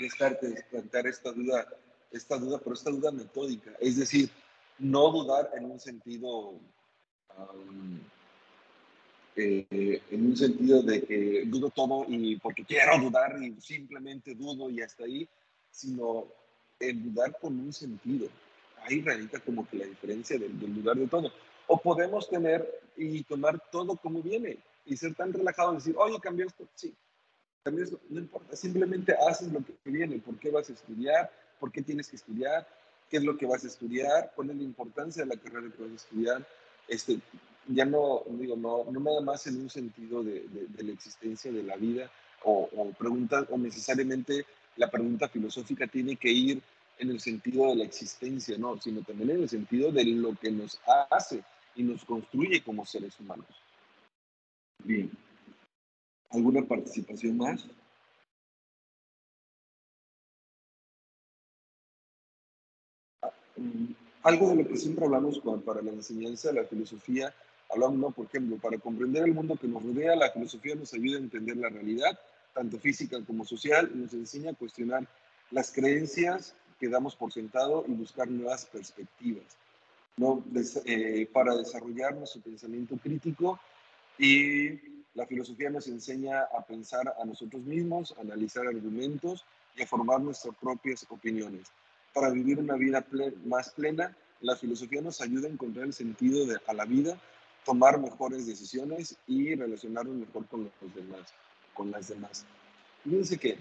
descarte, 0.00 0.64
plantear 0.70 1.06
esta 1.06 1.32
duda, 1.32 1.68
esta 2.10 2.38
duda, 2.38 2.58
pero 2.58 2.74
esta 2.74 2.90
duda 2.90 3.10
metódica, 3.10 3.72
es 3.80 3.96
decir, 3.96 4.30
no 4.78 5.10
dudar 5.10 5.50
en 5.56 5.64
un 5.70 5.80
sentido, 5.80 6.52
um, 7.36 8.00
eh, 9.36 10.02
en 10.10 10.26
un 10.26 10.36
sentido 10.36 10.82
de 10.82 11.02
que 11.02 11.44
dudo 11.46 11.70
todo 11.70 12.04
y 12.08 12.36
porque 12.36 12.64
quiero 12.64 12.98
dudar 12.98 13.42
y 13.42 13.60
simplemente 13.60 14.34
dudo 14.34 14.70
y 14.70 14.80
hasta 14.80 15.04
ahí, 15.04 15.28
sino 15.70 16.26
el 16.80 17.12
dudar 17.12 17.36
con 17.40 17.58
un 17.58 17.72
sentido. 17.72 18.28
Ahí 18.82 19.02
radica 19.02 19.40
como 19.40 19.68
que 19.68 19.78
la 19.78 19.86
diferencia 19.86 20.38
del, 20.38 20.58
del 20.58 20.74
dudar 20.82 20.96
de 20.96 21.08
todo. 21.08 21.30
O 21.66 21.78
podemos 21.78 22.30
tener 22.30 22.66
y 22.98 23.22
tomar 23.22 23.62
todo 23.70 23.96
como 23.96 24.22
viene 24.22 24.58
y 24.84 24.96
ser 24.96 25.14
tan 25.14 25.32
relajado 25.32 25.72
y 25.72 25.76
decir, 25.76 25.94
oye, 25.96 26.18
cambió 26.20 26.46
esto, 26.46 26.66
sí, 26.74 26.94
también 27.62 27.88
no 28.08 28.18
importa, 28.18 28.56
simplemente 28.56 29.14
haces 29.28 29.52
lo 29.52 29.60
que 29.64 29.74
viene, 29.84 30.18
por 30.18 30.38
qué 30.38 30.50
vas 30.50 30.68
a 30.70 30.72
estudiar, 30.72 31.30
por 31.60 31.70
qué 31.70 31.82
tienes 31.82 32.08
que 32.08 32.16
estudiar, 32.16 32.66
qué 33.10 33.18
es 33.18 33.24
lo 33.24 33.36
que 33.36 33.46
vas 33.46 33.64
a 33.64 33.68
estudiar, 33.68 34.32
cuál 34.34 34.50
es 34.50 34.56
la 34.56 34.62
importancia 34.62 35.24
de 35.24 35.34
la 35.34 35.40
carrera 35.40 35.72
que 35.74 35.82
vas 35.82 35.92
a 35.92 35.96
estudiar. 35.96 36.46
Este, 36.86 37.20
ya 37.66 37.84
no, 37.84 38.22
digo, 38.28 38.56
no, 38.56 38.84
no 38.90 39.00
nada 39.00 39.20
más 39.20 39.46
en 39.46 39.60
un 39.60 39.70
sentido 39.70 40.22
de, 40.22 40.46
de, 40.48 40.66
de 40.68 40.82
la 40.82 40.92
existencia 40.92 41.52
de 41.52 41.62
la 41.62 41.76
vida 41.76 42.10
o, 42.44 42.68
o 42.74 42.92
preguntas, 42.92 43.46
o 43.50 43.58
necesariamente 43.58 44.46
la 44.76 44.90
pregunta 44.90 45.28
filosófica 45.28 45.86
tiene 45.86 46.16
que 46.16 46.30
ir 46.30 46.62
en 46.98 47.10
el 47.10 47.20
sentido 47.20 47.68
de 47.68 47.76
la 47.76 47.84
existencia, 47.84 48.56
no, 48.58 48.80
sino 48.80 49.02
también 49.02 49.30
en 49.30 49.42
el 49.42 49.48
sentido 49.48 49.92
de 49.92 50.04
lo 50.04 50.34
que 50.34 50.50
nos 50.50 50.80
hace 51.10 51.42
y 51.78 51.82
nos 51.84 52.04
construye 52.04 52.62
como 52.62 52.84
seres 52.84 53.18
humanos. 53.18 53.46
Bien. 54.84 55.10
¿Alguna 56.30 56.62
participación 56.62 57.38
más? 57.38 57.64
Algo 64.22 64.50
de 64.50 64.56
lo 64.62 64.68
que 64.68 64.76
siempre 64.76 65.06
hablamos 65.06 65.40
para 65.64 65.80
la 65.80 65.90
enseñanza 65.90 66.48
de 66.48 66.60
la 66.60 66.64
filosofía 66.68 67.34
Hablamos, 67.70 67.98
¿no? 67.98 68.10
por 68.10 68.26
ejemplo, 68.26 68.56
para 68.56 68.78
comprender 68.78 69.24
el 69.24 69.34
mundo 69.34 69.56
que 69.56 69.68
nos 69.68 69.82
rodea, 69.82 70.16
la 70.16 70.30
filosofía 70.30 70.74
nos 70.74 70.94
ayuda 70.94 71.18
a 71.18 71.20
entender 71.20 71.56
la 71.58 71.68
realidad, 71.68 72.18
tanto 72.54 72.78
física 72.78 73.22
como 73.26 73.44
social, 73.44 73.90
y 73.94 73.98
nos 73.98 74.14
enseña 74.14 74.52
a 74.52 74.54
cuestionar 74.54 75.06
las 75.50 75.70
creencias 75.70 76.54
que 76.80 76.88
damos 76.88 77.14
por 77.14 77.30
sentado 77.30 77.84
y 77.86 77.92
buscar 77.92 78.28
nuevas 78.30 78.64
perspectivas, 78.64 79.44
¿no? 80.18 80.42
Des- 80.46 80.82
eh, 80.84 81.28
para 81.32 81.56
desarrollar 81.56 82.14
nuestro 82.14 82.42
pensamiento 82.42 82.96
crítico 82.96 83.58
y 84.18 84.70
la 85.14 85.26
filosofía 85.26 85.70
nos 85.70 85.86
enseña 85.88 86.42
a 86.42 86.62
pensar 86.64 87.14
a 87.20 87.24
nosotros 87.24 87.62
mismos, 87.62 88.14
a 88.18 88.20
analizar 88.20 88.66
argumentos 88.66 89.44
y 89.76 89.82
a 89.82 89.86
formar 89.86 90.20
nuestras 90.20 90.54
propias 90.56 91.06
opiniones. 91.08 91.68
Para 92.12 92.30
vivir 92.30 92.58
una 92.58 92.74
vida 92.74 93.04
más 93.46 93.70
plena, 93.70 94.16
la 94.40 94.56
filosofía 94.56 95.00
nos 95.00 95.20
ayuda 95.20 95.48
a 95.48 95.52
encontrar 95.52 95.86
el 95.86 95.92
sentido 95.92 96.46
de, 96.46 96.58
a 96.66 96.72
la 96.72 96.84
vida, 96.84 97.18
tomar 97.64 97.98
mejores 97.98 98.46
decisiones 98.46 99.16
y 99.26 99.54
relacionarnos 99.54 100.14
mejor 100.14 100.46
con 100.46 100.64
los 100.64 100.94
demás, 100.94 101.32
con 101.74 101.90
las 101.90 102.08
demás. 102.08 102.44
Fíjense 103.04 103.38
que, 103.38 103.58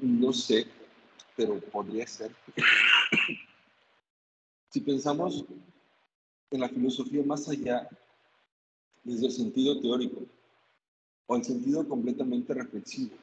no 0.00 0.32
sé, 0.32 0.66
pero 1.36 1.58
podría 1.60 2.06
ser. 2.06 2.30
Si 4.76 4.82
pensamos 4.82 5.42
en 6.50 6.60
la 6.60 6.68
filosofía 6.68 7.24
más 7.24 7.48
allá 7.48 7.88
desde 9.02 9.24
el 9.24 9.32
sentido 9.32 9.80
teórico 9.80 10.20
o 11.26 11.34
el 11.34 11.44
sentido 11.44 11.88
completamente 11.88 12.52
reflexivo. 12.52 13.16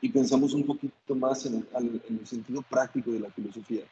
Y 0.00 0.08
pensamos 0.08 0.54
un 0.54 0.64
poquito 0.64 1.14
más 1.14 1.44
en 1.44 1.68
el, 1.74 2.26
sentido 2.26 2.62
práctico 2.62 3.10
de 3.10 3.20
la 3.20 3.30
filosofía. 3.30 3.84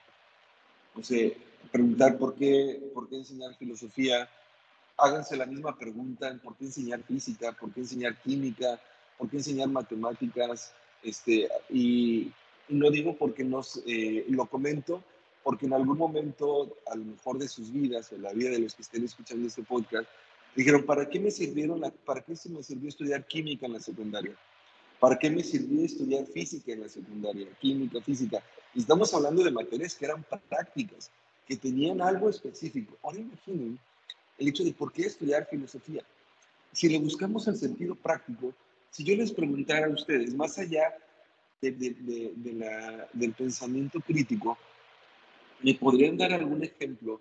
O 0.95 1.03
sea, 1.03 1.31
preguntar 1.71 2.17
por 2.17 2.35
qué, 2.37 2.91
por 2.95 3.07
qué 3.11 3.17
enseñar 3.17 3.55
filosofía. 3.59 4.31
Háganse 4.97 5.37
la 5.37 5.45
misma 5.45 5.77
pregunta, 5.77 6.35
¿por 6.43 6.57
qué 6.57 6.65
enseñar 6.65 7.03
física? 7.03 7.53
¿Por 7.53 7.71
qué 7.71 7.81
enseñar 7.81 8.17
química? 8.23 8.81
¿Por 9.19 9.29
qué 9.29 9.37
enseñar 9.37 9.69
matemáticas? 9.69 10.73
Este, 11.03 11.51
y, 11.69 12.33
y 12.67 12.75
no 12.75 12.91
digo 12.91 13.15
porque 13.15 13.45
nos, 13.45 13.83
eh, 13.87 14.25
lo 14.31 14.47
comento, 14.47 15.05
porque 15.49 15.65
en 15.65 15.73
algún 15.73 15.97
momento, 15.97 16.77
a 16.91 16.95
lo 16.95 17.07
mejor 17.07 17.39
de 17.39 17.49
sus 17.49 17.73
vidas, 17.73 18.13
o 18.13 18.19
la 18.19 18.35
vida 18.35 18.51
de 18.51 18.59
los 18.59 18.75
que 18.75 18.83
estén 18.83 19.03
escuchando 19.03 19.49
este 19.49 19.63
podcast, 19.63 20.07
dijeron, 20.55 20.85
¿para 20.85 21.09
qué 21.09 21.19
me 21.19 21.31
sirvieron, 21.31 21.81
para 22.05 22.21
qué 22.21 22.37
se 22.37 22.51
me 22.51 22.63
sirvió 22.63 22.91
estudiar 22.91 23.27
química 23.27 23.65
en 23.65 23.73
la 23.73 23.81
secundaria? 23.81 24.37
¿Para 25.01 25.19
qué 25.19 25.31
me 25.31 25.43
sirvió 25.43 25.87
estudiar 25.87 26.27
física 26.27 26.73
en 26.73 26.83
la 26.83 26.89
secundaria? 26.91 27.49
Química, 27.61 27.99
física. 28.03 28.43
Estamos 28.77 29.15
hablando 29.15 29.43
de 29.43 29.51
materias 29.51 29.95
que 29.95 30.05
eran 30.05 30.23
prácticas, 30.51 31.11
que 31.47 31.57
tenían 31.57 32.03
algo 32.03 32.29
específico. 32.29 32.99
Ahora 33.03 33.21
imaginen 33.21 33.79
el 34.37 34.49
hecho 34.49 34.65
de 34.65 34.75
por 34.75 34.93
qué 34.93 35.07
estudiar 35.07 35.49
filosofía. 35.49 36.03
Si 36.75 36.91
le 36.91 36.99
buscamos 36.99 37.49
el 37.49 37.57
sentido 37.57 37.95
práctico, 37.95 38.53
si 38.91 39.03
yo 39.03 39.17
les 39.17 39.33
preguntara 39.33 39.87
a 39.87 39.89
ustedes, 39.89 40.35
más 40.35 40.59
allá 40.59 40.95
del 41.63 43.35
pensamiento 43.35 43.99
crítico, 44.03 44.59
¿me 45.63 45.75
podrían 45.75 46.17
dar 46.17 46.33
algún 46.33 46.63
ejemplo 46.65 47.21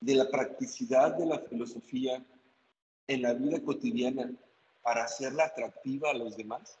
de 0.00 0.14
la 0.14 0.28
practicidad 0.28 1.16
de 1.16 1.26
la 1.26 1.38
filosofía 1.38 2.24
en 3.06 3.22
la 3.22 3.34
vida 3.34 3.60
cotidiana 3.60 4.32
para 4.82 5.04
hacerla 5.04 5.44
atractiva 5.44 6.10
a 6.10 6.14
los 6.14 6.36
demás, 6.36 6.78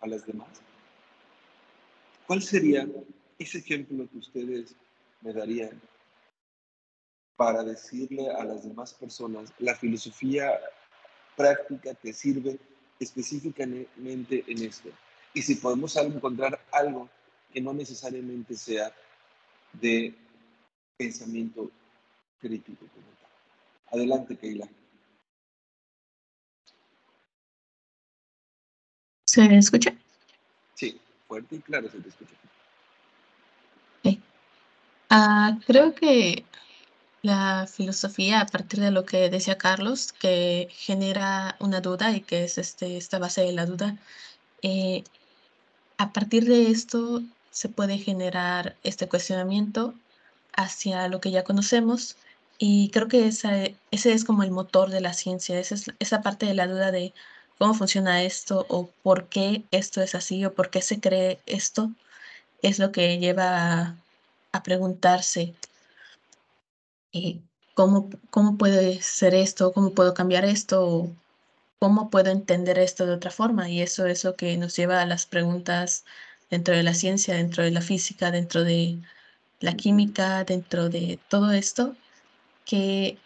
a 0.00 0.06
las 0.06 0.26
demás? 0.26 0.48
¿Cuál 2.26 2.42
sería 2.42 2.86
ese 3.38 3.58
ejemplo 3.58 4.08
que 4.10 4.18
ustedes 4.18 4.76
me 5.22 5.32
darían 5.32 5.80
para 7.36 7.64
decirle 7.64 8.30
a 8.30 8.44
las 8.44 8.62
demás 8.64 8.94
personas 8.94 9.52
la 9.58 9.74
filosofía 9.74 10.60
práctica 11.36 11.94
te 11.94 12.12
sirve 12.12 12.58
específicamente 13.00 14.44
en 14.46 14.62
esto? 14.62 14.90
Y 15.34 15.42
si 15.42 15.56
podemos 15.56 15.96
encontrar 15.96 16.60
algo 16.70 17.08
que 17.52 17.60
no 17.60 17.72
necesariamente 17.72 18.54
sea 18.54 18.94
de 19.80 20.14
pensamiento 20.96 21.70
crítico. 22.40 22.86
Adelante, 23.90 24.36
Keila. 24.36 24.68
¿Se 29.26 29.44
escucha? 29.56 29.94
Sí, 30.74 31.00
fuerte 31.26 31.56
y 31.56 31.60
claro 31.60 31.90
se 31.90 31.98
te 31.98 32.08
escucha. 32.08 32.34
Ah, 35.14 35.58
creo 35.66 35.94
que 35.94 36.46
la 37.20 37.66
filosofía, 37.66 38.40
a 38.40 38.46
partir 38.46 38.80
de 38.80 38.90
lo 38.90 39.04
que 39.04 39.28
decía 39.28 39.58
Carlos, 39.58 40.10
que 40.10 40.68
genera 40.70 41.56
una 41.60 41.82
duda 41.82 42.16
y 42.16 42.22
que 42.22 42.44
es 42.44 42.56
este, 42.56 42.96
esta 42.96 43.18
base 43.18 43.42
de 43.42 43.52
la 43.52 43.66
duda, 43.66 43.98
eh, 44.62 45.04
a 45.98 46.14
partir 46.14 46.46
de 46.46 46.70
esto 46.70 47.22
se 47.52 47.68
puede 47.68 47.98
generar 47.98 48.76
este 48.84 49.08
cuestionamiento 49.08 49.94
hacia 50.54 51.08
lo 51.08 51.20
que 51.20 51.30
ya 51.30 51.44
conocemos 51.44 52.16
y 52.58 52.90
creo 52.90 53.08
que 53.08 53.26
esa, 53.28 53.62
e- 53.64 53.76
ese 53.92 54.12
es 54.12 54.24
como 54.24 54.42
el 54.42 54.50
motor 54.50 54.90
de 54.90 55.00
la 55.00 55.14
ciencia, 55.14 55.58
esa, 55.60 55.74
es, 55.76 55.86
esa 56.00 56.22
parte 56.22 56.46
de 56.46 56.54
la 56.54 56.66
duda 56.66 56.90
de 56.92 57.14
cómo 57.58 57.74
funciona 57.74 58.22
esto 58.24 58.66
o 58.68 58.88
por 59.02 59.28
qué 59.28 59.64
esto 59.70 60.02
es 60.02 60.14
así 60.14 60.44
o 60.44 60.54
por 60.54 60.70
qué 60.70 60.82
se 60.82 61.00
cree 61.00 61.40
esto, 61.46 61.92
es 62.62 62.78
lo 62.78 62.92
que 62.92 63.18
lleva 63.18 63.72
a, 63.82 63.96
a 64.52 64.62
preguntarse 64.62 65.54
eh, 67.12 67.40
¿cómo, 67.74 68.10
¿cómo 68.30 68.56
puede 68.56 69.00
ser 69.02 69.34
esto? 69.34 69.72
¿Cómo 69.72 69.92
puedo 69.94 70.14
cambiar 70.14 70.44
esto? 70.44 70.86
¿O 70.86 71.16
¿Cómo 71.78 72.10
puedo 72.10 72.30
entender 72.30 72.78
esto 72.78 73.06
de 73.06 73.14
otra 73.14 73.30
forma? 73.30 73.68
Y 73.68 73.82
eso 73.82 74.06
es 74.06 74.24
lo 74.24 74.36
que 74.36 74.56
nos 74.56 74.76
lleva 74.76 75.02
a 75.02 75.06
las 75.06 75.26
preguntas 75.26 76.04
dentro 76.52 76.76
de 76.76 76.82
la 76.82 76.92
ciencia, 76.92 77.34
dentro 77.34 77.64
de 77.64 77.70
la 77.70 77.80
física, 77.80 78.30
dentro 78.30 78.62
de 78.62 78.98
la 79.60 79.72
química, 79.74 80.44
dentro 80.44 80.90
de 80.90 81.18
todo 81.30 81.50
esto, 81.52 81.96
que 82.66 83.16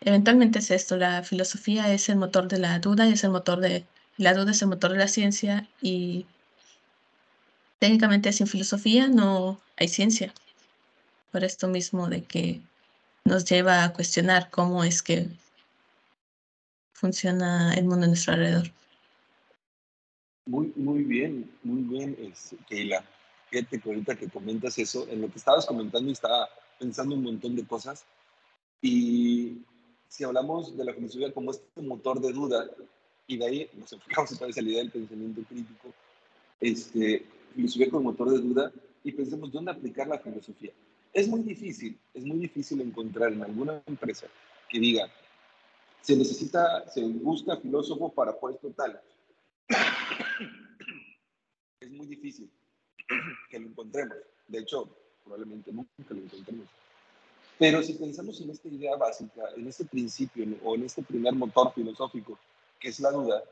eventualmente 0.00 0.60
es 0.60 0.70
esto, 0.70 0.96
la 0.96 1.22
filosofía 1.22 1.92
es 1.92 2.08
el 2.08 2.16
motor 2.16 2.48
de 2.48 2.58
la 2.58 2.78
duda 2.78 3.06
y 3.06 3.12
es 3.12 3.24
el 3.24 3.30
motor 3.30 3.60
de, 3.60 3.84
la 4.16 4.32
duda 4.32 4.52
es 4.52 4.62
el 4.62 4.68
motor 4.68 4.92
de 4.92 4.98
la 4.98 5.08
ciencia 5.08 5.68
y 5.82 6.24
técnicamente 7.78 8.32
sin 8.32 8.46
filosofía 8.46 9.06
no 9.08 9.60
hay 9.76 9.88
ciencia. 9.88 10.32
Por 11.32 11.44
esto 11.44 11.68
mismo 11.68 12.08
de 12.08 12.24
que 12.24 12.62
nos 13.26 13.44
lleva 13.44 13.84
a 13.84 13.92
cuestionar 13.92 14.48
cómo 14.48 14.82
es 14.82 15.02
que 15.02 15.28
funciona 16.94 17.74
el 17.74 17.84
mundo 17.84 18.06
a 18.06 18.08
nuestro 18.08 18.32
alrededor. 18.32 18.72
Muy, 20.46 20.72
muy 20.76 21.02
bien, 21.02 21.50
muy 21.64 21.82
bien, 21.82 22.16
este, 22.20 22.56
Keila. 22.68 23.04
Fíjate 23.50 23.80
que 23.80 23.88
ahorita 23.88 24.16
que 24.16 24.28
comentas 24.28 24.78
eso, 24.78 25.06
en 25.08 25.20
lo 25.22 25.28
que 25.28 25.38
estabas 25.38 25.66
comentando 25.66 26.08
y 26.08 26.12
estaba 26.12 26.48
pensando 26.78 27.16
un 27.16 27.24
montón 27.24 27.56
de 27.56 27.66
cosas. 27.66 28.04
Y 28.80 29.58
si 30.08 30.22
hablamos 30.22 30.76
de 30.76 30.84
la 30.84 30.94
filosofía 30.94 31.32
como 31.32 31.50
este 31.50 31.82
motor 31.82 32.20
de 32.20 32.32
duda, 32.32 32.64
y 33.26 33.36
de 33.36 33.46
ahí 33.46 33.70
nos 33.74 33.92
enfocamos 33.92 34.32
otra 34.32 34.46
vez 34.46 34.56
a 34.56 34.62
la 34.62 34.68
idea 34.68 34.78
del 34.78 34.92
pensamiento 34.92 35.42
crítico, 35.48 35.92
este, 36.60 37.26
filosofía 37.54 37.90
como 37.90 38.04
motor 38.12 38.30
de 38.30 38.38
duda, 38.38 38.72
y 39.02 39.12
pensemos 39.12 39.50
dónde 39.50 39.72
aplicar 39.72 40.06
la 40.06 40.18
filosofía. 40.18 40.70
Es 41.12 41.26
muy 41.26 41.40
difícil, 41.42 41.98
es 42.14 42.24
muy 42.24 42.38
difícil 42.38 42.80
encontrar 42.80 43.32
en 43.32 43.42
alguna 43.42 43.82
empresa 43.86 44.28
que 44.68 44.78
diga, 44.78 45.08
se 46.02 46.16
necesita, 46.16 46.88
se 46.88 47.02
busca 47.02 47.56
filósofo 47.56 48.12
para 48.12 48.38
puesto 48.38 48.70
tal. 48.70 49.00
Es 51.80 51.90
muy 51.90 52.06
difícil 52.06 52.50
que 53.50 53.58
lo 53.58 53.68
encontremos. 53.68 54.16
De 54.48 54.60
hecho, 54.60 54.88
probablemente 55.22 55.72
nunca 55.72 55.90
lo 56.08 56.22
encontremos. 56.22 56.66
Pero 57.58 57.82
si 57.82 57.94
pensamos 57.94 58.40
en 58.40 58.50
esta 58.50 58.68
idea 58.68 58.96
básica, 58.96 59.42
en 59.56 59.66
este 59.66 59.84
principio 59.84 60.46
o 60.62 60.74
en 60.74 60.84
este 60.84 61.02
primer 61.02 61.34
motor 61.34 61.72
filosófico, 61.74 62.38
que 62.78 62.88
es 62.88 63.00
la 63.00 63.10
duda, 63.10 63.42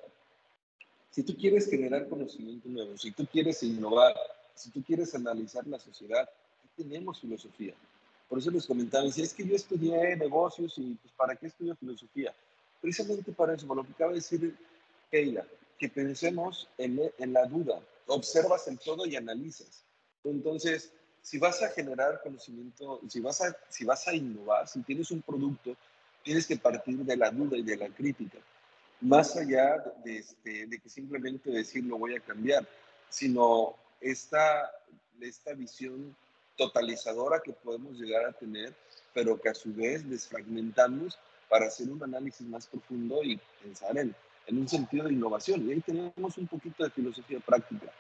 si 1.11 1.22
tú 1.22 1.36
quieres 1.36 1.70
generar 1.70 2.09
conocimiento 2.09 2.68
nuevo, 2.68 2.96
si 2.98 3.12
tú 3.12 3.26
quieres 3.26 3.62
innovar, 3.62 4.14
si 4.54 4.70
tú 4.70 4.82
quieres 4.82 5.14
analizar 5.14 5.66
la 5.66 5.78
sociedad, 5.78 6.28
tenemos 6.76 7.20
filosofía. 7.20 7.74
Por 8.28 8.38
eso 8.38 8.50
les 8.50 8.66
comentaba, 8.66 9.11
si 9.11 9.22
es 9.22 9.32
que 9.32 9.46
yo 9.46 9.54
estudié 9.54 10.16
negocios 10.16 10.74
y 10.78 10.94
pues 10.94 11.12
¿para 11.14 11.36
qué 11.36 11.46
estudio 11.46 11.76
filosofía? 11.76 12.34
Precisamente 12.80 13.32
para 13.32 13.54
eso, 13.54 13.66
por 13.66 13.76
lo 13.76 13.84
que 13.84 13.92
acaba 13.92 14.11
de 14.11 14.16
decir 14.16 14.54
Keila, 15.11 15.46
que 15.78 15.88
pensemos 15.88 16.68
en, 16.78 17.00
en 17.18 17.32
la 17.32 17.46
duda, 17.46 17.80
observas 18.06 18.68
el 18.68 18.78
todo 18.78 19.06
y 19.06 19.16
analizas. 19.16 19.84
Entonces, 20.24 20.92
si 21.22 21.38
vas 21.38 21.62
a 21.62 21.68
generar 21.70 22.20
conocimiento, 22.22 23.00
si 23.08 23.20
vas 23.20 23.40
a, 23.40 23.56
si 23.68 23.84
vas 23.84 24.06
a 24.08 24.14
innovar, 24.14 24.68
si 24.68 24.82
tienes 24.82 25.10
un 25.10 25.22
producto, 25.22 25.76
tienes 26.22 26.46
que 26.46 26.56
partir 26.56 26.98
de 26.98 27.16
la 27.16 27.30
duda 27.30 27.56
y 27.56 27.62
de 27.62 27.76
la 27.76 27.88
crítica. 27.88 28.38
Más 29.00 29.36
allá 29.36 29.84
de, 30.04 30.18
este, 30.18 30.66
de 30.66 30.78
que 30.78 30.88
simplemente 30.88 31.50
decir 31.50 31.84
lo 31.84 31.98
voy 31.98 32.14
a 32.14 32.20
cambiar, 32.20 32.66
sino 33.08 33.74
esta, 34.00 34.70
esta 35.20 35.52
visión 35.52 36.16
totalizadora 36.56 37.40
que 37.42 37.52
podemos 37.52 37.98
llegar 37.98 38.24
a 38.24 38.32
tener 38.32 38.74
pero 39.14 39.40
que 39.40 39.48
a 39.48 39.54
su 39.54 39.72
vez 39.72 40.08
desfragmentamos 40.10 41.18
para 41.48 41.66
hacer 41.66 41.88
un 41.88 42.02
análisis 42.02 42.46
más 42.46 42.66
profundo 42.66 43.22
y 43.22 43.40
pensar 43.62 43.96
en, 43.96 44.14
en 44.47 44.59
un 44.59 44.68
sentido 44.68 45.07
de 45.07 45.12
innovación. 45.12 45.66
Y 45.68 45.72
ahí 45.72 45.80
tenemos 45.80 46.38
un 46.38 46.47
poquito 46.47 46.84
de 46.84 46.90
filosofía 46.90 47.40
práctica. 47.40 47.92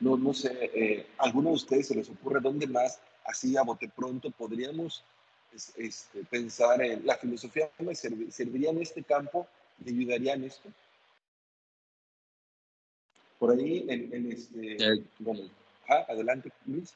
No, 0.00 0.16
no 0.16 0.34
sé, 0.34 0.70
eh, 0.74 1.06
¿alguno 1.18 1.50
de 1.50 1.56
ustedes 1.56 1.88
se 1.88 1.94
les 1.94 2.08
ocurre 2.08 2.40
dónde 2.40 2.66
más, 2.66 3.00
así 3.24 3.56
a 3.56 3.62
bote 3.62 3.88
pronto, 3.88 4.30
podríamos 4.30 5.04
es- 5.54 5.72
este, 5.76 6.24
pensar 6.24 6.82
en 6.82 7.06
la 7.06 7.16
filosofía 7.16 7.70
me 7.78 7.92
servi- 7.92 8.30
serviría 8.30 8.70
en 8.70 8.82
este 8.82 9.02
campo? 9.02 9.46
¿Me 9.78 9.90
ayudaría 9.92 10.34
en 10.34 10.44
esto? 10.44 10.68
Por 13.38 13.52
ahí, 13.52 13.84
en, 13.88 14.12
en 14.12 14.32
este, 14.32 14.76
Eh. 14.94 15.04
bueno, 15.18 15.42
adelante, 16.08 16.52
Luis. 16.66 16.94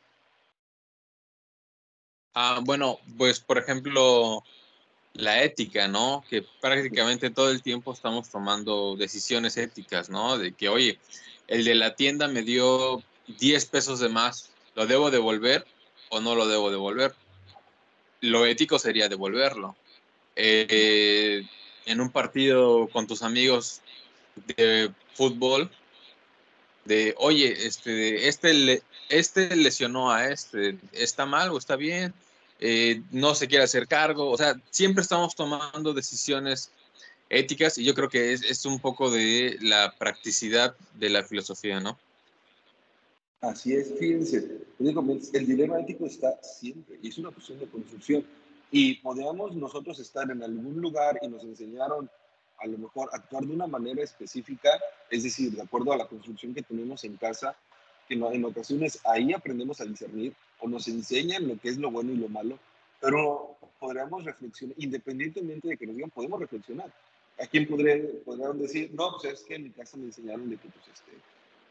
Ah, 2.35 2.61
bueno, 2.65 2.99
pues 3.17 3.41
por 3.41 3.59
ejemplo, 3.59 4.43
la 5.17 5.43
ética, 5.43 5.89
¿no? 5.89 6.25
Que 6.29 6.45
prácticamente 6.61 7.31
todo 7.31 7.51
el 7.51 7.62
tiempo 7.62 7.93
estamos 7.93 8.29
tomando 8.29 8.97
decisiones 8.97 9.57
éticas, 9.57 10.11
¿no? 10.11 10.39
De 10.39 10.53
que, 10.53 10.69
oye, 10.69 10.99
el 11.49 11.64
de 11.64 11.75
la 11.75 11.95
tienda 11.95 12.29
me 12.29 12.43
dio 12.43 13.03
10 13.39 13.67
pesos 13.67 14.01
de 14.01 14.09
más, 14.09 14.51
¿lo 14.75 14.87
debo 14.87 15.11
devolver 15.11 15.67
o 16.11 16.21
no 16.21 16.35
lo 16.35 16.47
debo 16.47 16.71
devolver? 16.71 17.14
Lo 18.21 18.47
ético 18.47 18.79
sería 18.79 19.09
devolverlo. 19.09 19.77
Eh, 20.37 21.47
en 21.87 22.01
un 22.01 22.11
partido 22.11 22.89
con 22.89 23.07
tus 23.07 23.23
amigos 23.23 23.81
de 24.57 24.93
fútbol, 25.14 25.71
de, 26.85 27.14
oye, 27.19 27.67
este, 27.67 28.29
este, 28.29 28.83
este 29.09 29.57
lesionó 29.57 30.11
a 30.12 30.29
este, 30.29 30.79
¿está 30.93 31.27
mal 31.27 31.51
o 31.51 31.59
está 31.59 31.77
bien? 31.77 32.12
Eh, 32.59 33.03
no 33.11 33.35
se 33.35 33.49
quiere 33.49 33.65
hacer 33.65 33.87
cargo, 33.87 34.31
o 34.31 34.37
sea, 34.37 34.55
siempre 34.71 35.03
estamos 35.03 35.35
tomando 35.35 35.93
decisiones 35.93 36.71
éticas 37.29 37.77
y 37.77 37.85
yo 37.85 37.95
creo 37.95 38.09
que 38.09 38.33
es, 38.33 38.65
un 38.65 38.79
poco 38.79 39.11
de 39.11 39.59
la 39.61 39.95
practicidad 39.99 40.75
de 40.95 41.11
la 41.11 41.23
filosofía, 41.23 41.81
¿no? 41.81 41.99
Así 43.43 43.75
es, 43.75 43.93
fíjense, 43.99 44.63
el 44.79 45.47
dilema 45.47 45.81
ético 45.81 46.07
está 46.07 46.41
siempre 46.43 46.99
y 47.03 47.09
es 47.09 47.19
una 47.19 47.31
cuestión 47.31 47.59
de 47.59 47.67
construcción. 47.67 48.27
Y 48.71 48.95
podríamos 48.97 49.55
nosotros 49.55 49.99
estar 50.01 50.31
en 50.31 50.43
algún 50.43 50.81
lugar 50.81 51.19
y 51.23 51.29
nos 51.29 51.45
enseñaron 51.45 52.11
a 52.59 52.67
lo 52.67 52.79
mejor 52.79 53.11
actuar 53.13 53.45
de 53.45 53.53
una 53.53 53.67
manera 53.67 54.03
específica, 54.03 54.71
es 55.11 55.23
decir, 55.23 55.53
de 55.53 55.63
acuerdo 55.63 55.93
a 55.93 55.97
la 55.97 56.09
construcción 56.09 56.55
que 56.55 56.63
tenemos 56.63 57.05
en 57.05 57.17
casa, 57.17 57.55
que 58.09 58.15
en 58.15 58.45
ocasiones 58.45 58.99
ahí 59.05 59.33
aprendemos 59.33 59.81
a 59.81 59.85
discernir 59.85 60.35
o 60.61 60.69
nos 60.69 60.89
enseñan 60.89 61.47
lo 61.47 61.59
que 61.59 61.69
es 61.69 61.79
lo 61.79 61.91
bueno 61.91 62.13
y 62.13 62.17
lo 62.17 62.29
malo, 62.29 62.59
pero 63.01 63.57
podríamos 63.79 64.25
reflexionar, 64.25 64.75
independientemente 64.79 65.69
de 65.69 65.77
que 65.77 65.87
nos 65.87 65.97
digan, 65.97 66.11
podemos 66.11 66.41
reflexionar. 66.41 66.93
¿A 67.39 67.47
quién 67.47 67.67
podré, 67.67 67.99
podrían 68.25 68.59
decir, 68.59 68.91
no, 68.95 69.13
pues 69.21 69.35
es 69.35 69.43
que 69.43 69.57
en 69.57 69.65
mi 69.65 69.71
casa 69.71 69.97
me 69.99 70.07
enseñaron 70.07 70.49
de 70.49 70.57
que, 70.57 70.69
pues, 70.69 70.89
este, 70.89 71.13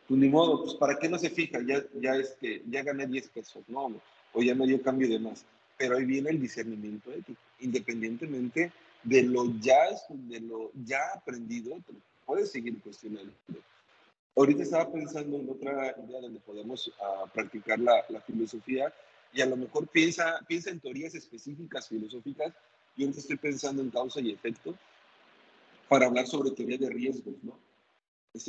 pues 0.08 0.20
ni 0.20 0.30
modo, 0.30 0.64
pues 0.64 0.76
para 0.76 1.00
qué 1.00 1.10
no 1.10 1.18
se 1.18 1.32
fija, 1.32 1.60
ya, 1.66 1.84
ya, 2.00 2.16
este, 2.16 2.62
ya 2.70 2.84
gané 2.84 3.08
10 3.08 3.30
pesos, 3.30 3.64
no, 3.68 4.00
o 4.34 4.42
ya 4.44 4.54
me 4.54 4.68
dio 4.68 4.82
cambio 4.82 5.10
de 5.10 5.20
más. 5.20 5.44
Pero 5.78 5.98
ahí 5.98 6.06
viene 6.06 6.30
el 6.30 6.40
discernimiento 6.40 7.12
ético, 7.12 7.42
independientemente 7.60 8.72
de 9.04 9.24
lo 9.24 9.52
ya, 9.60 9.90
de 10.10 10.40
lo 10.42 10.72
ya 10.86 11.00
aprendido, 11.16 11.78
puedes 12.26 12.52
seguir 12.52 12.80
cuestionando. 12.82 13.34
Ahorita 14.36 14.64
estaba 14.64 14.92
pensando 14.92 15.38
en 15.38 15.50
otra 15.50 15.96
idea 16.06 16.22
donde 16.22 16.40
podemos 16.42 16.92
ah, 17.02 17.26
practicar 17.34 17.80
la, 17.80 18.04
la 18.10 18.20
filosofía 18.22 18.94
y 19.34 19.42
a 19.42 19.46
lo 19.46 19.56
mejor 19.56 19.88
piensa, 19.88 20.40
piensa 20.48 20.70
en 20.70 20.80
teorías 20.80 21.16
específicas 21.16 21.88
filosóficas. 21.88 22.54
Yo 22.98 23.06
ahorita 23.06 23.20
estoy 23.20 23.38
pensando 23.38 23.82
en 23.82 23.92
causa 23.92 24.20
y 24.20 24.32
efecto 24.32 24.76
para 25.88 26.08
hablar 26.08 26.28
sobre 26.28 26.52
teoría 26.52 26.78
de 26.78 26.90
riesgos, 26.90 27.36
¿no? 27.44 27.58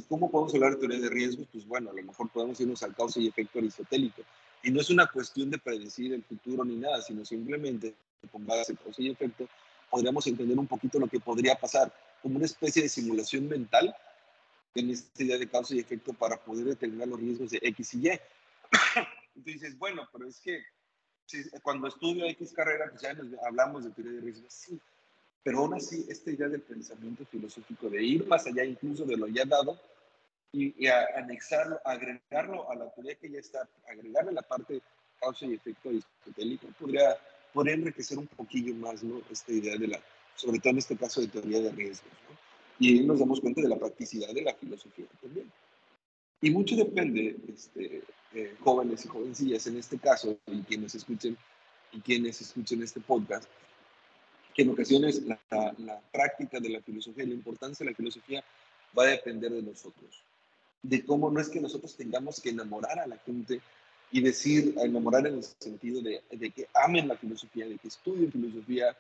¿Cómo 0.09 0.31
podemos 0.31 0.53
hablar 0.55 0.73
de 0.73 0.79
teoría 0.79 1.01
de 1.01 1.11
riesgos? 1.11 1.47
Pues 1.53 1.67
bueno, 1.67 1.91
a 1.91 1.93
lo 1.93 2.03
mejor 2.03 2.29
podemos 2.31 2.61
irnos 2.61 2.83
al 2.83 2.95
causa 2.95 3.21
y 3.21 3.29
efecto 3.29 3.61
aristotélico. 3.61 4.23
Y 4.63 4.73
no 4.73 4.81
es 4.81 4.91
una 4.91 5.07
cuestión 5.07 5.51
de 5.51 5.59
predecir 5.59 6.13
el 6.13 6.25
futuro 6.25 6.65
ni 6.65 6.75
nada, 6.75 7.01
sino 7.03 7.25
simplemente 7.25 7.95
con 8.33 8.45
base 8.45 8.73
en 8.73 8.79
causa 8.79 9.03
y 9.03 9.11
efecto 9.11 9.49
podríamos 9.89 10.27
entender 10.27 10.59
un 10.59 10.67
poquito 10.67 10.99
lo 10.99 11.07
que 11.07 11.21
podría 11.21 11.55
pasar, 11.55 11.93
como 12.21 12.37
una 12.37 12.47
especie 12.47 12.83
de 12.83 12.89
simulación 12.89 13.49
mental 13.49 13.95
en 14.81 14.91
esta 14.91 15.23
idea 15.23 15.39
de 15.39 15.49
causa 15.49 15.75
y 15.75 15.81
efecto 15.81 16.13
para 16.13 16.37
poder 16.37 16.65
determinar 16.67 17.09
los 17.09 17.21
riesgos 17.21 17.51
de 17.51 17.59
X 17.63 17.95
y 17.95 18.09
Y. 18.09 18.21
Entonces 19.37 19.77
bueno, 19.79 20.09
pero 20.13 20.29
es 20.29 20.41
que 20.41 20.63
cuando 21.63 21.89
estudio 21.89 22.25
X 22.27 22.53
carrera, 22.53 22.87
pues 22.91 23.03
ya 23.03 23.13
nos 23.15 23.27
hablamos 23.45 23.85
de 23.85 23.91
teoría 23.91 24.13
de 24.13 24.21
riesgos, 24.21 24.53
sí, 24.53 24.81
pero 25.43 25.59
aún 25.59 25.75
así, 25.75 26.07
esta 26.09 26.31
idea 26.31 26.49
del 26.49 26.63
pensamiento 26.63 27.25
filosófico, 27.27 27.89
de 27.91 28.03
ir 28.03 28.27
más 28.27 28.47
allá 28.47 28.65
incluso 28.65 29.05
de 29.05 29.17
lo 29.17 29.27
ya 29.29 29.45
dado 29.45 29.81
y, 30.53 30.75
y 30.83 30.87
a- 30.89 31.07
anexarlo, 31.17 31.81
agregarlo 31.85 32.71
a 32.71 32.75
la 32.77 32.91
teoría 32.95 33.15
que 33.17 33.31
ya 33.31 33.39
está, 33.41 33.69
agregarle 33.89 34.33
la 34.33 34.43
parte 34.43 34.81
causa 35.21 35.47
y 35.47 35.55
efecto 35.55 35.89
aristotélico, 35.89 36.67
podría, 36.79 37.17
podría 37.53 37.75
enriquecer 37.75 38.19
un 38.19 38.27
poquillo 38.29 38.75
más 38.75 39.03
¿no? 39.03 39.21
esta 39.31 39.53
idea 39.53 39.77
de 39.77 39.89
la, 39.89 40.01
sobre 40.37 40.59
todo 40.59 40.71
en 40.71 40.79
este 40.79 40.97
caso 40.97 41.21
de 41.21 41.29
teoría 41.29 41.61
de 41.61 41.71
riesgos. 41.73 42.11
¿no? 42.29 42.46
Y 42.79 42.89
ahí 42.99 43.07
nos 43.07 43.19
damos 43.21 43.41
cuenta 43.41 43.63
de 43.63 43.69
la 43.69 43.77
practicidad 43.79 44.33
de 44.33 44.43
la 44.43 44.55
filosofía 44.55 45.07
también. 45.21 45.51
Y 46.43 46.51
mucho 46.51 46.77
depende, 46.77 47.37
este, 47.49 48.03
eh, 48.35 48.55
jóvenes 48.61 49.05
y 49.05 49.09
jovencillas 49.09 49.67
en 49.67 49.79
este 49.79 49.99
caso, 49.99 50.37
y 50.47 50.61
quienes 50.63 50.95
escuchen, 50.95 51.37
y 51.93 52.01
quienes 52.01 52.41
escuchen 52.43 52.83
este 52.83 53.01
podcast, 53.01 53.49
que 54.55 54.63
en 54.63 54.71
ocasiones 54.71 55.23
la, 55.23 55.39
la- 55.51 55.75
la 55.79 56.01
práctica 56.13 56.61
de 56.61 56.69
la 56.69 56.81
filosofía, 56.83 57.25
la 57.27 57.35
importancia 57.35 57.85
de 57.85 57.91
la 57.93 57.97
filosofía 57.97 58.45
va 58.97 59.05
a 59.05 59.07
depender 59.09 59.53
de 59.53 59.63
nosotros. 59.63 60.23
De 60.83 61.05
cómo 61.05 61.31
no 61.31 61.41
es 61.41 61.49
que 61.49 61.61
nosotros 61.61 61.97
tengamos 61.97 62.41
que 62.41 62.51
enamorar 62.51 62.99
a 62.99 63.07
la 63.07 63.17
gente 63.19 63.61
y 64.13 64.21
decir, 64.21 64.75
enamorar 64.79 65.27
en 65.27 65.37
el 65.37 65.43
sentido 65.43 66.01
de, 66.03 66.23
de 66.31 66.51
que 66.51 66.69
amen 66.75 67.09
la 67.09 67.17
filosofía, 67.17 67.67
de 67.67 67.77
que 67.79 67.89
estudien 67.89 68.31
filosofía, 68.31 68.97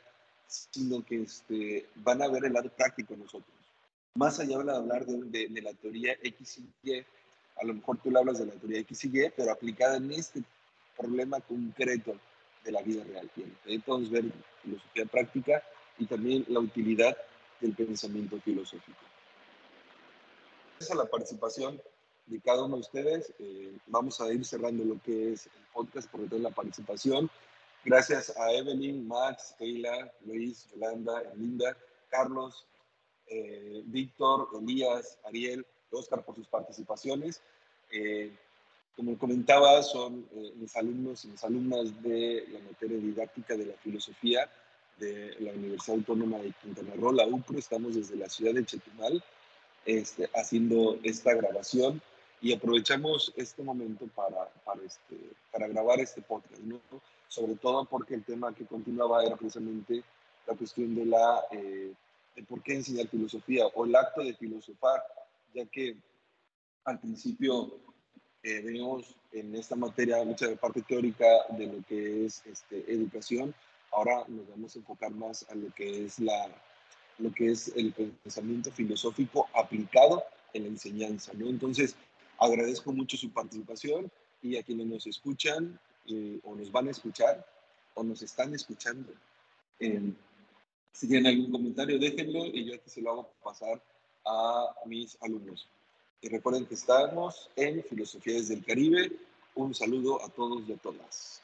sino 0.46 1.04
que 1.04 1.22
este, 1.22 1.86
van 1.96 2.22
a 2.22 2.28
ver 2.28 2.46
el 2.46 2.52
lado 2.54 2.70
práctico 2.70 3.14
en 3.14 3.20
nosotros. 3.20 3.54
Más 4.16 4.40
allá 4.40 4.58
de 4.58 4.72
hablar 4.72 5.04
de, 5.06 5.24
de- 5.26 5.48
de 5.48 5.62
la 5.62 5.72
teoría 5.74 6.16
X 6.22 6.58
y 6.58 6.90
Y, 6.90 7.04
a 7.60 7.64
lo 7.64 7.74
mejor 7.74 7.98
tú 7.98 8.10
le 8.10 8.18
hablas 8.18 8.38
de 8.38 8.46
la 8.46 8.52
teoría 8.52 8.80
X 8.80 9.04
y 9.04 9.08
Y, 9.20 9.30
pero 9.36 9.52
aplicada 9.52 9.96
en 9.96 10.10
este 10.12 10.42
problema 10.96 11.40
concreto 11.40 12.16
de 12.64 12.72
la 12.72 12.82
vida 12.82 13.04
real. 13.04 13.30
Ahí 13.66 13.78
podemos 13.78 14.10
ver 14.10 14.24
filosofía 14.62 15.04
práctica 15.06 15.62
y 15.98 16.06
también 16.06 16.44
la 16.48 16.60
utilidad 16.60 17.16
del 17.60 17.74
pensamiento 17.74 18.40
filosófico. 18.40 18.98
Gracias 20.78 20.90
a 20.98 21.02
la 21.02 21.08
participación 21.08 21.80
de 22.26 22.40
cada 22.40 22.64
uno 22.64 22.76
de 22.76 22.80
ustedes, 22.80 23.32
eh, 23.38 23.72
vamos 23.86 24.20
a 24.20 24.32
ir 24.32 24.44
cerrando 24.44 24.84
lo 24.84 25.00
que 25.02 25.32
es 25.32 25.46
el 25.46 25.52
podcast 25.72 26.10
por 26.10 26.28
toda 26.28 26.40
la 26.42 26.50
participación. 26.50 27.30
Gracias 27.84 28.36
a 28.36 28.52
Evelyn, 28.52 29.06
Max, 29.06 29.54
Keila, 29.58 30.12
Luis, 30.26 30.66
Yolanda, 30.72 31.22
Linda, 31.36 31.76
Carlos, 32.10 32.66
eh, 33.28 33.82
Víctor, 33.86 34.48
Elías, 34.60 35.18
Ariel, 35.24 35.66
Oscar 35.90 36.24
por 36.24 36.34
sus 36.34 36.46
participaciones. 36.46 37.40
Eh, 37.90 38.32
como 38.96 39.18
comentaba, 39.18 39.82
son 39.82 40.26
eh, 40.32 40.52
mis 40.56 40.74
alumnos 40.76 41.24
y 41.24 41.28
mis 41.28 41.44
alumnas 41.44 42.02
de 42.02 42.46
la 42.50 42.60
materia 42.60 42.96
didáctica 42.98 43.56
de 43.56 43.66
la 43.66 43.74
filosofía 43.74 44.50
de 44.98 45.36
la 45.40 45.52
Universidad 45.52 45.98
Autónoma 45.98 46.38
de 46.38 46.52
Quintana 46.62 46.94
Roo, 46.94 47.12
la 47.12 47.26
UPRO. 47.26 47.58
Estamos 47.58 47.94
desde 47.94 48.16
la 48.16 48.28
ciudad 48.28 48.54
de 48.54 48.64
Chetumal 48.64 49.22
este, 49.84 50.28
haciendo 50.34 50.98
esta 51.02 51.34
grabación 51.34 52.00
y 52.40 52.52
aprovechamos 52.54 53.32
este 53.36 53.62
momento 53.62 54.06
para, 54.14 54.50
este, 54.84 55.16
grabar 55.52 56.00
este 56.00 56.22
podcast, 56.22 56.60
sobre 57.28 57.54
todo 57.56 57.84
porque 57.84 58.14
el 58.14 58.24
tema 58.24 58.54
que 58.54 58.66
continuaba 58.66 59.24
era 59.24 59.36
precisamente 59.36 60.02
la 60.46 60.54
cuestión 60.54 60.94
de 60.94 61.06
la 61.06 61.44
eh, 61.50 61.92
de 62.36 62.42
por 62.44 62.62
qué 62.62 62.74
enseñar 62.74 63.08
filosofía 63.08 63.66
o 63.66 63.84
el 63.86 63.96
acto 63.96 64.22
de 64.22 64.34
filosofar, 64.34 65.02
ya 65.54 65.64
que 65.66 65.96
al 66.84 67.00
principio 67.00 67.80
eh, 68.42 68.60
venimos 68.62 69.16
en 69.32 69.54
esta 69.56 69.74
materia 69.74 70.22
mucha 70.24 70.54
parte 70.56 70.82
teórica 70.82 71.26
de 71.58 71.66
lo 71.66 71.82
que 71.86 72.26
es 72.26 72.44
este, 72.46 72.84
educación, 72.92 73.54
ahora 73.90 74.24
nos 74.28 74.48
vamos 74.48 74.76
a 74.76 74.78
enfocar 74.78 75.10
más 75.10 75.46
a 75.50 75.54
lo 75.54 75.72
que 75.74 76.04
es 76.04 76.18
la 76.20 76.48
lo 77.18 77.32
que 77.32 77.50
es 77.50 77.72
el 77.74 77.94
pensamiento 77.94 78.70
filosófico 78.70 79.48
aplicado 79.54 80.22
en 80.52 80.64
la 80.64 80.68
enseñanza, 80.68 81.32
¿no? 81.32 81.46
Entonces, 81.46 81.96
agradezco 82.38 82.92
mucho 82.92 83.16
su 83.16 83.30
participación 83.30 84.10
y 84.42 84.58
a 84.58 84.62
quienes 84.62 84.86
nos 84.86 85.06
escuchan 85.06 85.80
eh, 86.08 86.38
o 86.44 86.54
nos 86.54 86.70
van 86.70 86.88
a 86.88 86.90
escuchar 86.90 87.42
o 87.94 88.04
nos 88.04 88.20
están 88.20 88.54
escuchando. 88.54 89.12
eh, 89.80 90.12
si 90.96 91.06
tienen 91.06 91.26
algún 91.26 91.52
comentario, 91.52 91.98
déjenlo 91.98 92.46
y 92.46 92.64
yo 92.64 92.74
aquí 92.74 92.88
se 92.88 93.02
lo 93.02 93.10
hago 93.10 93.30
pasar 93.44 93.82
a 94.24 94.74
mis 94.86 95.18
alumnos. 95.20 95.68
Y 96.22 96.28
recuerden 96.28 96.64
que 96.64 96.74
estamos 96.74 97.50
en 97.54 97.84
Filosofía 97.84 98.34
desde 98.34 98.54
el 98.54 98.64
Caribe. 98.64 99.12
Un 99.54 99.74
saludo 99.74 100.24
a 100.24 100.30
todos 100.30 100.66
y 100.66 100.72
a 100.72 100.76
todas. 100.76 101.42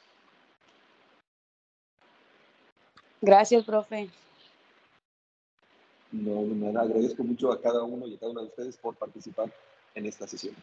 Gracias, 3.21 3.63
profe. 3.63 4.09
No, 6.11 6.41
de 6.41 6.55
nada, 6.55 6.81
agradezco 6.81 7.23
mucho 7.23 7.51
a 7.51 7.61
cada 7.61 7.83
uno 7.83 8.07
y 8.07 8.15
a 8.15 8.19
cada 8.19 8.31
una 8.31 8.41
de 8.41 8.47
ustedes 8.47 8.77
por 8.77 8.95
participar 8.95 9.53
en 9.93 10.07
esta 10.07 10.27
sesión. 10.27 10.55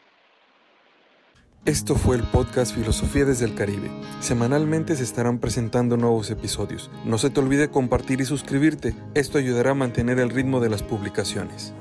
Esto 1.66 1.94
fue 1.94 2.16
el 2.16 2.22
podcast 2.22 2.74
Filosofía 2.74 3.26
desde 3.26 3.44
el 3.44 3.54
Caribe. 3.54 3.90
Semanalmente 4.20 4.96
se 4.96 5.02
estarán 5.02 5.38
presentando 5.38 5.98
nuevos 5.98 6.30
episodios. 6.30 6.90
No 7.04 7.18
se 7.18 7.28
te 7.28 7.38
olvide 7.38 7.68
compartir 7.68 8.22
y 8.22 8.24
suscribirte. 8.24 8.94
Esto 9.12 9.36
ayudará 9.36 9.72
a 9.72 9.74
mantener 9.74 10.20
el 10.20 10.30
ritmo 10.30 10.60
de 10.60 10.70
las 10.70 10.82
publicaciones. 10.82 11.74